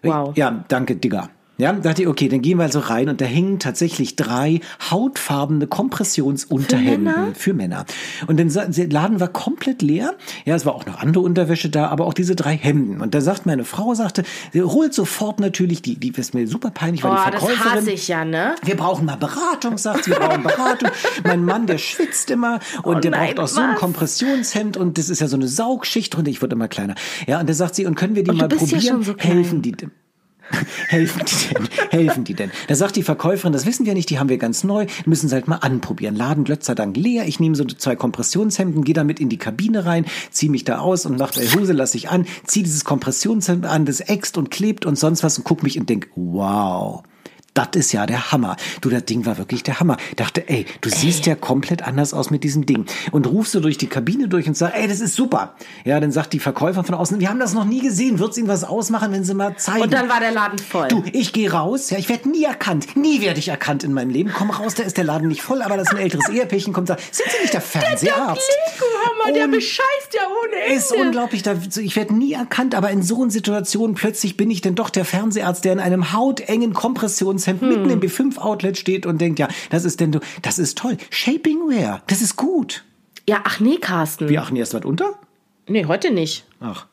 Wow. 0.02 0.36
Ja, 0.36 0.64
danke, 0.68 0.96
Digga. 0.96 1.30
Ja, 1.58 1.72
dachte 1.72 2.02
ich, 2.02 2.08
okay, 2.08 2.28
dann 2.28 2.42
gehen 2.42 2.58
wir 2.58 2.64
also 2.64 2.80
rein 2.80 3.08
und 3.08 3.20
da 3.20 3.24
hingen 3.24 3.58
tatsächlich 3.58 4.14
drei 4.16 4.60
hautfarbene 4.90 5.66
Kompressionsunterhemden 5.66 7.34
für 7.34 7.54
Männer. 7.54 7.84
Und 8.26 8.38
dann 8.38 8.48
der 8.72 8.88
Laden 8.88 9.20
war 9.20 9.28
komplett 9.28 9.82
leer. 9.82 10.14
Ja, 10.44 10.54
es 10.54 10.66
war 10.66 10.74
auch 10.74 10.86
noch 10.86 10.98
andere 11.00 11.24
Unterwäsche 11.24 11.70
da, 11.70 11.88
aber 11.88 12.06
auch 12.06 12.14
diese 12.14 12.36
drei 12.36 12.56
Hemden. 12.56 13.00
Und 13.00 13.14
da 13.14 13.20
sagt 13.20 13.46
meine 13.46 13.64
Frau, 13.64 13.94
sagte, 13.94 14.22
sie 14.52 14.62
holt 14.62 14.92
sofort 14.94 15.40
natürlich 15.40 15.82
die, 15.82 15.96
die 15.98 16.12
ist 16.16 16.34
mir 16.34 16.46
super 16.46 16.70
peinlich, 16.70 17.02
weil 17.02 17.12
Oh, 17.12 17.14
die 17.26 17.30
das 17.32 17.40
Verkäuferin. 17.42 17.78
hasse 17.78 17.90
ich 17.90 18.08
ja, 18.08 18.24
ne? 18.24 18.54
Wir 18.62 18.76
brauchen 18.76 19.06
mal 19.06 19.16
Beratung, 19.16 19.78
sagt 19.78 20.04
sie, 20.04 20.10
wir 20.10 20.18
brauchen 20.18 20.42
Beratung. 20.42 20.90
mein 21.24 21.44
Mann, 21.44 21.66
der 21.66 21.78
schwitzt 21.78 22.30
immer 22.30 22.60
und 22.82 22.96
Oh 22.96 23.00
der 23.00 23.10
nein, 23.12 23.28
braucht 23.34 23.40
auch 23.40 23.48
so 23.48 23.60
ein 23.60 23.70
was? 23.72 23.78
Kompressionshemd 23.80 24.76
und 24.76 24.98
das 24.98 25.08
ist 25.08 25.20
ja 25.20 25.28
so 25.28 25.36
eine 25.36 25.48
Saugschicht 25.48 26.14
drunter. 26.14 26.30
Ich 26.30 26.42
wurde 26.42 26.54
immer 26.54 26.68
kleiner. 26.68 26.94
Ja, 27.26 27.40
und 27.40 27.48
da 27.48 27.54
sagt 27.54 27.74
sie, 27.76 27.86
und 27.86 27.94
können 27.94 28.14
wir 28.14 28.24
die 28.24 28.30
Und 28.30 28.38
du 28.42 28.44
mal 28.44 28.50
ja 28.50 28.56
probieren? 28.58 28.82
schon 28.82 29.02
so. 29.02 29.14
Helfen 29.16 29.62
die? 29.62 29.74
Helfen 30.88 31.22
die 31.26 31.54
denn? 31.54 31.68
Helfen 31.90 32.24
die 32.24 32.34
denn? 32.34 32.50
Da 32.68 32.74
sagt 32.74 32.96
die 32.96 33.02
Verkäuferin, 33.02 33.52
das 33.52 33.66
wissen 33.66 33.86
wir 33.86 33.94
nicht, 33.94 34.10
die 34.10 34.18
haben 34.18 34.28
wir 34.28 34.38
ganz 34.38 34.64
neu, 34.64 34.86
müssen 35.04 35.28
sie 35.28 35.34
halt 35.34 35.48
mal 35.48 35.56
anprobieren. 35.56 36.14
Laden 36.14 36.44
Gott 36.44 36.64
sei 36.64 36.74
Dank 36.74 36.96
leer. 36.96 37.26
Ich 37.26 37.40
nehme 37.40 37.56
so 37.56 37.64
zwei 37.64 37.96
Kompressionshemden, 37.96 38.84
gehe 38.84 38.94
damit 38.94 39.20
in 39.20 39.28
die 39.28 39.38
Kabine 39.38 39.86
rein, 39.86 40.06
ziehe 40.30 40.50
mich 40.50 40.64
da 40.64 40.78
aus 40.78 41.06
und 41.06 41.18
mache, 41.18 41.40
ey, 41.40 41.48
Hose 41.48 41.72
lasse 41.72 41.96
ich 41.96 42.08
an, 42.08 42.26
ziehe 42.46 42.64
dieses 42.64 42.84
Kompressionshemd 42.84 43.66
an, 43.66 43.84
das 43.86 44.00
äxt 44.00 44.38
und 44.38 44.50
klebt 44.50 44.86
und 44.86 44.98
sonst 44.98 45.22
was 45.22 45.38
und 45.38 45.44
guck 45.44 45.62
mich 45.62 45.78
und 45.78 45.88
denk, 45.88 46.08
wow. 46.14 47.02
Das 47.56 47.68
ist 47.72 47.92
ja 47.92 48.04
der 48.04 48.32
Hammer. 48.32 48.56
Du, 48.82 48.90
das 48.90 49.06
Ding 49.06 49.24
war 49.24 49.38
wirklich 49.38 49.62
der 49.62 49.80
Hammer. 49.80 49.96
Dachte, 50.16 50.46
ey, 50.46 50.66
du 50.82 50.90
siehst 50.90 51.24
ja 51.24 51.34
komplett 51.34 51.82
anders 51.82 52.12
aus 52.12 52.30
mit 52.30 52.44
diesem 52.44 52.66
Ding. 52.66 52.84
Und 53.12 53.26
rufst 53.26 53.54
du 53.54 53.60
durch 53.60 53.78
die 53.78 53.86
Kabine 53.86 54.28
durch 54.28 54.46
und 54.46 54.54
sagst, 54.54 54.76
ey, 54.76 54.86
das 54.86 55.00
ist 55.00 55.14
super. 55.14 55.54
Ja, 55.84 55.98
dann 55.98 56.12
sagt 56.12 56.34
die 56.34 56.38
Verkäufer 56.38 56.84
von 56.84 56.94
außen, 56.94 57.18
wir 57.18 57.30
haben 57.30 57.40
das 57.40 57.54
noch 57.54 57.64
nie 57.64 57.80
gesehen. 57.80 58.18
Wird's 58.18 58.36
Ihnen 58.36 58.48
was 58.48 58.62
ausmachen, 58.62 59.10
wenn 59.10 59.24
Sie 59.24 59.32
mal 59.32 59.56
zeigen? 59.56 59.84
Und 59.84 59.92
dann 59.94 60.10
war 60.10 60.20
der 60.20 60.32
Laden 60.32 60.58
voll. 60.58 60.88
Du, 60.88 61.02
ich 61.12 61.32
gehe 61.32 61.50
raus, 61.50 61.88
ja, 61.88 61.96
ich 61.96 62.10
werde 62.10 62.28
nie 62.28 62.44
erkannt. 62.44 62.94
Nie 62.94 63.22
werde 63.22 63.38
ich 63.38 63.48
erkannt 63.48 63.84
in 63.84 63.94
meinem 63.94 64.10
Leben. 64.10 64.32
Komm 64.36 64.50
raus, 64.50 64.74
da 64.74 64.82
ist 64.82 64.98
der 64.98 65.04
Laden 65.04 65.28
nicht 65.28 65.40
voll, 65.40 65.62
aber 65.62 65.78
das 65.78 65.88
ist 65.88 65.94
ein 65.94 66.00
älteres 66.00 66.28
Ehepärchen, 66.28 66.74
kommt 66.74 66.90
da. 66.90 66.98
Sind 67.10 67.30
Sie 67.30 67.40
nicht 67.40 67.54
der 67.54 67.62
Fernseharzt? 67.62 68.50
Lego-Hammer, 69.26 69.32
der 69.34 69.44
Und- 69.44 69.50
bescheißt 69.52 70.14
ja 70.14 70.20
ohne 70.26 70.62
Ende. 70.62 70.74
ist 70.76 70.92
unglaublich. 70.92 71.42
Ich 71.78 71.96
werde 71.96 72.14
nie 72.14 72.32
erkannt, 72.32 72.74
aber 72.74 72.90
in 72.90 73.02
so 73.02 73.22
einer 73.22 73.30
Situation 73.30 73.94
plötzlich 73.94 74.36
bin 74.36 74.50
ich 74.50 74.60
dann 74.60 74.74
doch 74.74 74.90
der 74.90 75.04
Fernseharzt, 75.04 75.64
der 75.64 75.72
in 75.74 75.80
einem 75.80 76.12
hautengen 76.12 76.72
Kompressionshemd 76.72 77.60
Hm. 77.60 77.68
mitten 77.68 77.90
im 77.90 78.00
B5-Outlet 78.00 78.76
steht 78.78 79.06
und 79.06 79.20
denkt, 79.20 79.38
ja, 79.38 79.48
das 79.70 79.84
ist 79.84 80.00
denn 80.00 80.12
du, 80.12 80.20
das 80.42 80.58
ist 80.58 80.78
toll. 80.78 80.96
Shapingwear, 81.10 82.02
das 82.06 82.22
ist 82.22 82.36
gut. 82.36 82.84
Ja, 83.28 83.40
ach 83.44 83.60
nee, 83.60 83.76
Carsten. 83.76 84.28
Wie, 84.28 84.38
ach, 84.38 84.50
nee, 84.50 84.60
erst 84.60 84.74
was 84.74 84.84
unter? 84.84 85.14
Nee, 85.68 85.86
heute 85.86 86.12
nicht. 86.12 86.44
Ach. 86.60 86.86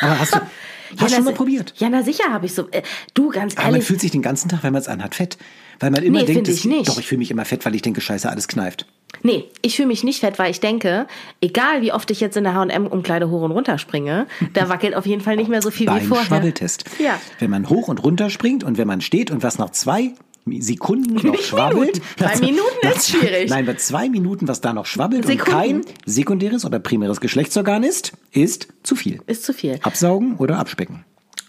Aber 0.00 0.18
hast 0.18 0.34
du, 0.34 0.38
hast 0.98 1.00
na, 1.00 1.08
schon 1.08 1.24
mal 1.24 1.34
probiert? 1.34 1.74
Ja, 1.76 1.88
na 1.88 2.02
sicher 2.02 2.24
habe 2.32 2.46
ich 2.46 2.54
so. 2.54 2.68
Äh, 2.72 2.82
du, 3.14 3.28
ganz 3.28 3.54
Aber 3.54 3.66
man 3.66 3.74
ehrlich. 3.74 3.86
fühlt 3.86 4.00
sich 4.00 4.10
den 4.10 4.22
ganzen 4.22 4.48
Tag, 4.48 4.64
wenn 4.64 4.72
man 4.72 4.82
es 4.82 4.88
anhat, 4.88 5.14
fett. 5.14 5.38
Weil 5.80 5.90
man 5.90 6.02
immer 6.02 6.20
Nee, 6.20 6.26
denkt, 6.26 6.48
ich 6.48 6.64
es- 6.64 6.82
doch, 6.86 6.98
ich 6.98 7.06
fühle 7.06 7.18
mich 7.18 7.30
immer 7.30 7.44
fett, 7.44 7.64
weil 7.66 7.74
ich 7.74 7.82
denke, 7.82 8.00
scheiße, 8.00 8.28
alles 8.28 8.48
kneift. 8.48 8.86
Nee, 9.22 9.44
ich 9.62 9.76
fühle 9.76 9.88
mich 9.88 10.04
nicht 10.04 10.20
fett, 10.20 10.38
weil 10.38 10.50
ich 10.50 10.60
denke, 10.60 11.06
egal 11.40 11.80
wie 11.82 11.92
oft 11.92 12.10
ich 12.10 12.20
jetzt 12.20 12.36
in 12.36 12.44
der 12.44 12.54
H&M-Umkleide 12.54 13.30
hoch 13.30 13.42
und 13.42 13.50
runter 13.52 13.78
springe, 13.78 14.26
da 14.54 14.68
wackelt 14.68 14.94
auf 14.94 15.06
jeden 15.06 15.22
Fall 15.22 15.36
nicht 15.36 15.48
mehr 15.48 15.62
so 15.62 15.70
viel 15.70 15.86
wie 15.86 15.90
Beim 15.92 16.02
vorher. 16.06 16.26
Schwabbeltest. 16.26 16.84
Ja. 16.98 17.18
Wenn 17.38 17.50
man 17.50 17.68
hoch 17.68 17.88
und 17.88 18.02
runter 18.02 18.30
springt 18.30 18.64
und 18.64 18.78
wenn 18.78 18.86
man 18.88 19.00
steht 19.00 19.30
und 19.30 19.42
was 19.42 19.58
nach 19.58 19.70
zwei 19.70 20.12
Sekunden 20.60 21.14
noch 21.14 21.22
Minuten. 21.24 21.42
schwabbelt. 21.42 22.00
Nach- 22.20 22.40
Minuten 22.40 22.60
nach 22.82 22.96
ist 22.96 23.02
zwei- 23.06 23.18
schwierig. 23.18 23.50
Nein, 23.50 23.66
bei 23.66 23.74
zwei 23.74 24.08
Minuten, 24.08 24.46
was 24.48 24.60
da 24.60 24.72
noch 24.72 24.86
schwabbelt 24.86 25.26
Sekunden. 25.26 25.42
und 25.50 25.56
kein 25.56 25.80
sekundäres 26.04 26.64
oder 26.64 26.78
primäres 26.78 27.20
Geschlechtsorgan 27.20 27.82
ist, 27.82 28.12
ist 28.32 28.68
zu 28.84 28.94
viel. 28.96 29.20
Ist 29.26 29.44
zu 29.44 29.52
viel. 29.52 29.78
Absaugen 29.82 30.36
oder 30.36 30.58
abspecken. 30.58 31.04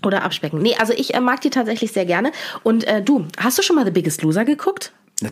Oder 0.08 0.24
abspecken. 0.24 0.62
Nee, 0.62 0.76
also 0.80 0.94
ich 0.94 1.14
äh, 1.14 1.20
mag 1.20 1.42
die 1.42 1.50
tatsächlich 1.50 1.92
sehr 1.92 2.06
gerne. 2.06 2.32
Und 2.64 2.86
äh, 2.88 3.02
du, 3.02 3.26
hast 3.38 3.58
du 3.58 3.62
schon 3.62 3.76
mal 3.76 3.84
The 3.84 3.92
Biggest 3.92 4.22
Loser 4.22 4.46
geguckt? 4.46 4.94
Na, 5.22 5.30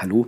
hallo? 0.00 0.26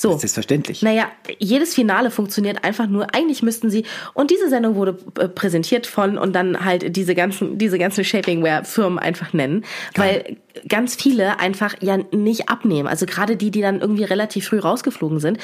So. 0.00 0.16
Selbstverständlich. 0.16 0.82
Naja, 0.82 1.08
jedes 1.40 1.74
Finale 1.74 2.10
funktioniert 2.10 2.64
einfach 2.64 2.86
nur, 2.86 3.12
eigentlich 3.14 3.42
müssten 3.42 3.70
sie, 3.70 3.84
und 4.14 4.30
diese 4.30 4.48
Sendung 4.48 4.76
wurde 4.76 4.96
äh, 5.18 5.28
präsentiert 5.28 5.86
von 5.86 6.16
und 6.16 6.32
dann 6.32 6.64
halt 6.64 6.96
diese 6.96 7.14
ganzen, 7.14 7.58
diese 7.58 7.76
ganzen 7.76 8.04
Shapingwear-Firmen 8.04 8.98
einfach 8.98 9.32
nennen, 9.32 9.64
weil 9.96 10.36
ganz 10.68 10.94
viele 10.94 11.38
einfach 11.40 11.74
ja 11.82 11.98
nicht 12.12 12.48
abnehmen. 12.48 12.88
Also 12.88 13.04
gerade 13.04 13.36
die, 13.36 13.50
die 13.50 13.60
dann 13.60 13.80
irgendwie 13.80 14.04
relativ 14.04 14.46
früh 14.46 14.60
rausgeflogen 14.60 15.18
sind, 15.18 15.38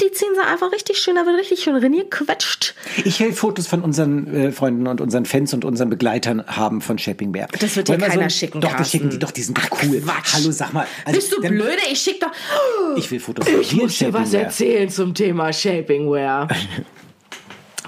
die 0.00 0.10
ziehen 0.12 0.28
sie 0.34 0.40
einfach 0.40 0.70
richtig 0.72 0.98
schön, 0.98 1.16
da 1.16 1.26
wird 1.26 1.38
richtig 1.38 1.60
schön 1.62 1.74
reingequetscht. 1.76 2.74
Ich 3.04 3.18
will 3.20 3.32
Fotos 3.32 3.66
von 3.66 3.82
unseren 3.82 4.32
äh, 4.34 4.52
Freunden 4.52 4.86
und 4.86 5.00
unseren 5.00 5.24
Fans 5.24 5.52
und 5.54 5.64
unseren 5.64 5.90
Begleitern 5.90 6.44
haben 6.46 6.80
von 6.80 6.98
Shopping 6.98 7.32
Bear. 7.32 7.48
Das 7.58 7.74
wird 7.76 7.88
dir 7.88 7.98
keiner 7.98 8.30
schicken, 8.30 8.60
Doch, 8.60 8.74
das 8.76 8.90
schicken 8.90 9.10
die 9.10 9.18
doch, 9.18 9.30
die 9.32 9.42
sind 9.42 9.58
doch 9.58 9.68
cool. 9.82 10.00
Quatsch. 10.00 10.34
Hallo, 10.34 10.50
sag 10.52 10.72
mal. 10.72 10.86
also, 11.04 11.18
Bist 11.18 11.32
du 11.36 11.40
dann- 11.40 11.52
blöde? 11.52 11.78
Ich 11.90 12.00
schick 12.00 12.20
doch. 12.20 12.30
Ich 12.96 13.10
will 13.10 13.18
Fotos 13.20 13.48
von 13.48 13.60
dir 13.60 13.82
in 13.82 13.90
Shopping 13.90 14.12
Bear. 14.30 14.42
erzählen 14.44 14.88
zum 14.88 15.14
Thema 15.14 15.52
Shapingwear. 15.52 16.48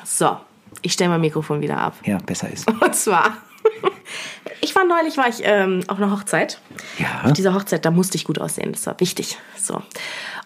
So, 0.05 0.37
ich 0.83 0.93
stelle 0.93 1.11
mein 1.11 1.21
Mikrofon 1.23 1.61
wieder 1.63 1.79
ab. 1.79 1.95
Ja, 2.05 2.19
besser 2.19 2.51
ist. 2.53 2.69
Und 2.71 2.95
zwar, 2.95 3.39
ich 4.61 4.75
war 4.75 4.85
neulich, 4.85 5.17
war 5.17 5.29
ich 5.29 5.41
ähm, 5.43 5.83
auf 5.89 5.99
einer 5.99 6.11
Hochzeit. 6.11 6.61
Ja. 6.99 7.23
Auf 7.25 7.33
dieser 7.33 7.55
Hochzeit, 7.55 7.85
da 7.85 7.91
musste 7.91 8.17
ich 8.17 8.25
gut 8.25 8.39
aussehen, 8.41 8.73
das 8.73 8.87
war 8.87 8.99
wichtig. 9.01 9.39
So. 9.61 9.83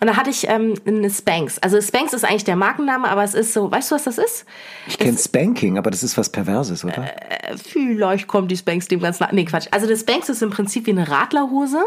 Und 0.01 0.09
da 0.09 0.17
hatte 0.17 0.29
ich 0.29 0.49
ähm, 0.49 0.75
eine 0.87 1.09
Spanx. 1.09 1.59
Also 1.61 1.81
Spanx 1.81 2.13
ist 2.13 2.25
eigentlich 2.25 2.45
der 2.45 2.57
Markenname, 2.57 3.09
aber 3.09 3.23
es 3.25 3.33
ist 3.35 3.55
so, 3.55 3.71
weißt 3.71 3.91
du, 3.91 3.95
was 3.95 4.05
das 4.05 4.19
ist? 4.19 4.45
Ich 4.87 4.99
kenne 4.99 5.17
Spanking, 5.17 5.79
aber 5.79 5.91
das 5.91 6.03
ist 6.03 6.19
was 6.19 6.29
Perverses, 6.29 6.85
oder? 6.85 7.05
Äh, 7.05 7.57
Vielleicht 7.57 8.27
kommt 8.27 8.51
die 8.51 8.57
Spanx 8.57 8.89
dem 8.89 9.01
ganz 9.01 9.21
nah. 9.21 9.29
Nee, 9.33 9.45
Quatsch. 9.45 9.67
Also 9.71 9.87
das 9.87 10.01
Spanx 10.01 10.29
ist 10.29 10.43
im 10.43 10.51
Prinzip 10.51 10.87
wie 10.87 10.91
eine 10.91 11.09
Radlerhose. 11.09 11.79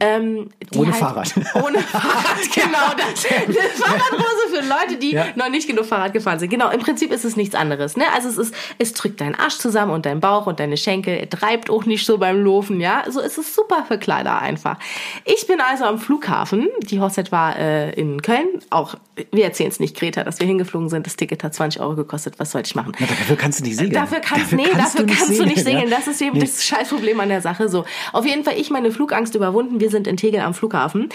Ähm, 0.00 0.50
die 0.72 0.78
Ohne 0.78 0.90
halt, 0.92 1.00
Fahrrad. 1.00 1.34
Ohne 1.54 1.78
Fahrrad, 1.78 2.36
genau. 2.54 2.92
Das, 2.96 3.24
eine 3.32 3.54
Fahrradhose 3.54 4.48
für 4.50 4.68
Leute, 4.68 4.98
die 5.00 5.12
Ja. 5.12 5.26
noch 5.36 5.48
nicht 5.48 5.68
genug 5.68 5.86
Fahrrad 5.86 6.12
gefahren 6.12 6.38
sind. 6.38 6.50
Genau, 6.50 6.70
im 6.70 6.80
Prinzip 6.80 7.12
ist 7.12 7.24
es 7.24 7.36
nichts 7.36 7.54
anderes. 7.54 7.96
Ne? 7.96 8.04
Also 8.14 8.28
es 8.28 8.36
ist, 8.38 8.54
es 8.78 8.92
drückt 8.92 9.20
deinen 9.20 9.34
Arsch 9.34 9.56
zusammen 9.56 9.92
und 9.92 10.04
deinen 10.04 10.20
Bauch 10.20 10.46
und 10.46 10.60
deine 10.60 10.75
Schenkel. 10.76 11.16
Er 11.16 11.30
treibt 11.30 11.70
auch 11.70 11.84
nicht 11.84 12.04
so 12.06 12.18
beim 12.18 12.44
Laufen, 12.44 12.80
ja. 12.80 13.04
So 13.08 13.20
ist 13.20 13.38
es 13.38 13.54
super 13.54 13.84
für 13.86 13.98
Kleider 13.98 14.40
einfach. 14.40 14.78
Ich 15.24 15.46
bin 15.46 15.60
also 15.60 15.84
am 15.84 15.98
Flughafen. 15.98 16.68
Die 16.82 17.00
Hochzeit 17.00 17.32
war 17.32 17.56
äh, 17.58 17.90
in 17.92 18.22
Köln. 18.22 18.46
Auch, 18.70 18.94
wir 19.32 19.44
erzählen 19.44 19.70
es 19.70 19.80
nicht, 19.80 19.96
Greta, 19.96 20.24
dass 20.24 20.40
wir 20.40 20.46
hingeflogen 20.46 20.88
sind. 20.88 21.06
Das 21.06 21.16
Ticket 21.16 21.42
hat 21.44 21.54
20 21.54 21.80
Euro 21.80 21.96
gekostet. 21.96 22.38
Was 22.38 22.50
sollte 22.52 22.68
ich 22.68 22.74
machen? 22.74 22.92
Na, 22.98 23.06
dafür 23.06 23.36
kannst 23.36 23.60
du 23.60 23.64
nicht 23.64 23.76
segeln. 23.76 23.94
Dafür 23.94 24.20
kannst, 24.20 24.52
nee, 24.52 24.64
dafür 24.76 25.06
kannst, 25.06 25.38
du 25.38 25.44
nicht 25.44 25.64
segeln. 25.64 25.90
Das 25.90 26.06
ist 26.06 26.20
eben 26.20 26.34
Nee. 26.38 26.40
das 26.40 26.64
Scheißproblem 26.64 27.18
an 27.20 27.28
der 27.28 27.40
Sache. 27.40 27.68
So, 27.68 27.84
auf 28.12 28.26
jeden 28.26 28.44
Fall 28.44 28.54
ich 28.58 28.70
meine 28.70 28.90
Flugangst 28.90 29.34
überwunden. 29.34 29.80
Wir 29.80 29.90
sind 29.90 30.06
in 30.06 30.16
Tegel 30.16 30.40
am 30.40 30.54
Flughafen. 30.54 31.08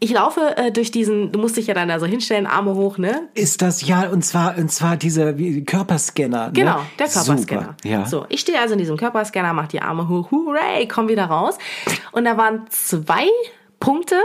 Ich 0.00 0.12
laufe 0.12 0.56
äh, 0.56 0.70
durch 0.70 0.92
diesen, 0.92 1.32
du 1.32 1.40
musst 1.40 1.56
dich 1.56 1.66
ja 1.66 1.74
dann 1.74 1.88
da 1.88 1.98
so 1.98 2.06
hinstellen, 2.06 2.46
Arme 2.46 2.74
hoch, 2.74 2.98
ne? 2.98 3.28
Ist 3.34 3.62
das, 3.62 3.86
ja, 3.86 4.08
und 4.08 4.24
zwar, 4.24 4.56
und 4.56 4.70
zwar 4.70 4.96
dieser 4.96 5.32
Körperscanner. 5.34 6.50
Genau, 6.52 6.78
ne? 6.78 6.86
der 6.98 7.08
Körperscanner. 7.08 7.74
Super, 7.82 7.88
ja. 7.88 8.06
So, 8.06 8.24
ich 8.28 8.40
stehe 8.40 8.60
also 8.60 8.74
in 8.74 8.78
diesem 8.78 8.96
Körperscanner, 8.96 9.52
mach 9.52 9.66
die 9.66 9.82
Arme 9.82 10.08
hoch, 10.08 10.30
hooray, 10.30 10.86
komm 10.86 11.08
wieder 11.08 11.24
raus. 11.24 11.58
Und 12.12 12.24
da 12.26 12.36
waren 12.36 12.66
zwei 12.70 13.26
Punkte 13.80 14.16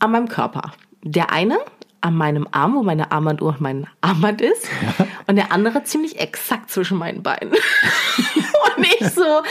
an 0.00 0.10
meinem 0.10 0.28
Körper. 0.28 0.72
Der 1.02 1.32
eine 1.32 1.58
an 2.00 2.14
meinem 2.16 2.48
Arm, 2.50 2.74
wo 2.74 2.82
meine 2.82 3.12
Armbanduhr 3.12 3.56
mein 3.58 3.86
Armband 4.00 4.40
ist. 4.40 4.68
Und 5.26 5.36
der 5.36 5.52
andere 5.52 5.84
ziemlich 5.84 6.18
exakt 6.18 6.70
zwischen 6.70 6.98
meinen 6.98 7.22
Beinen. 7.22 7.52
und 8.76 8.86
ich 8.98 9.06
so, 9.10 9.42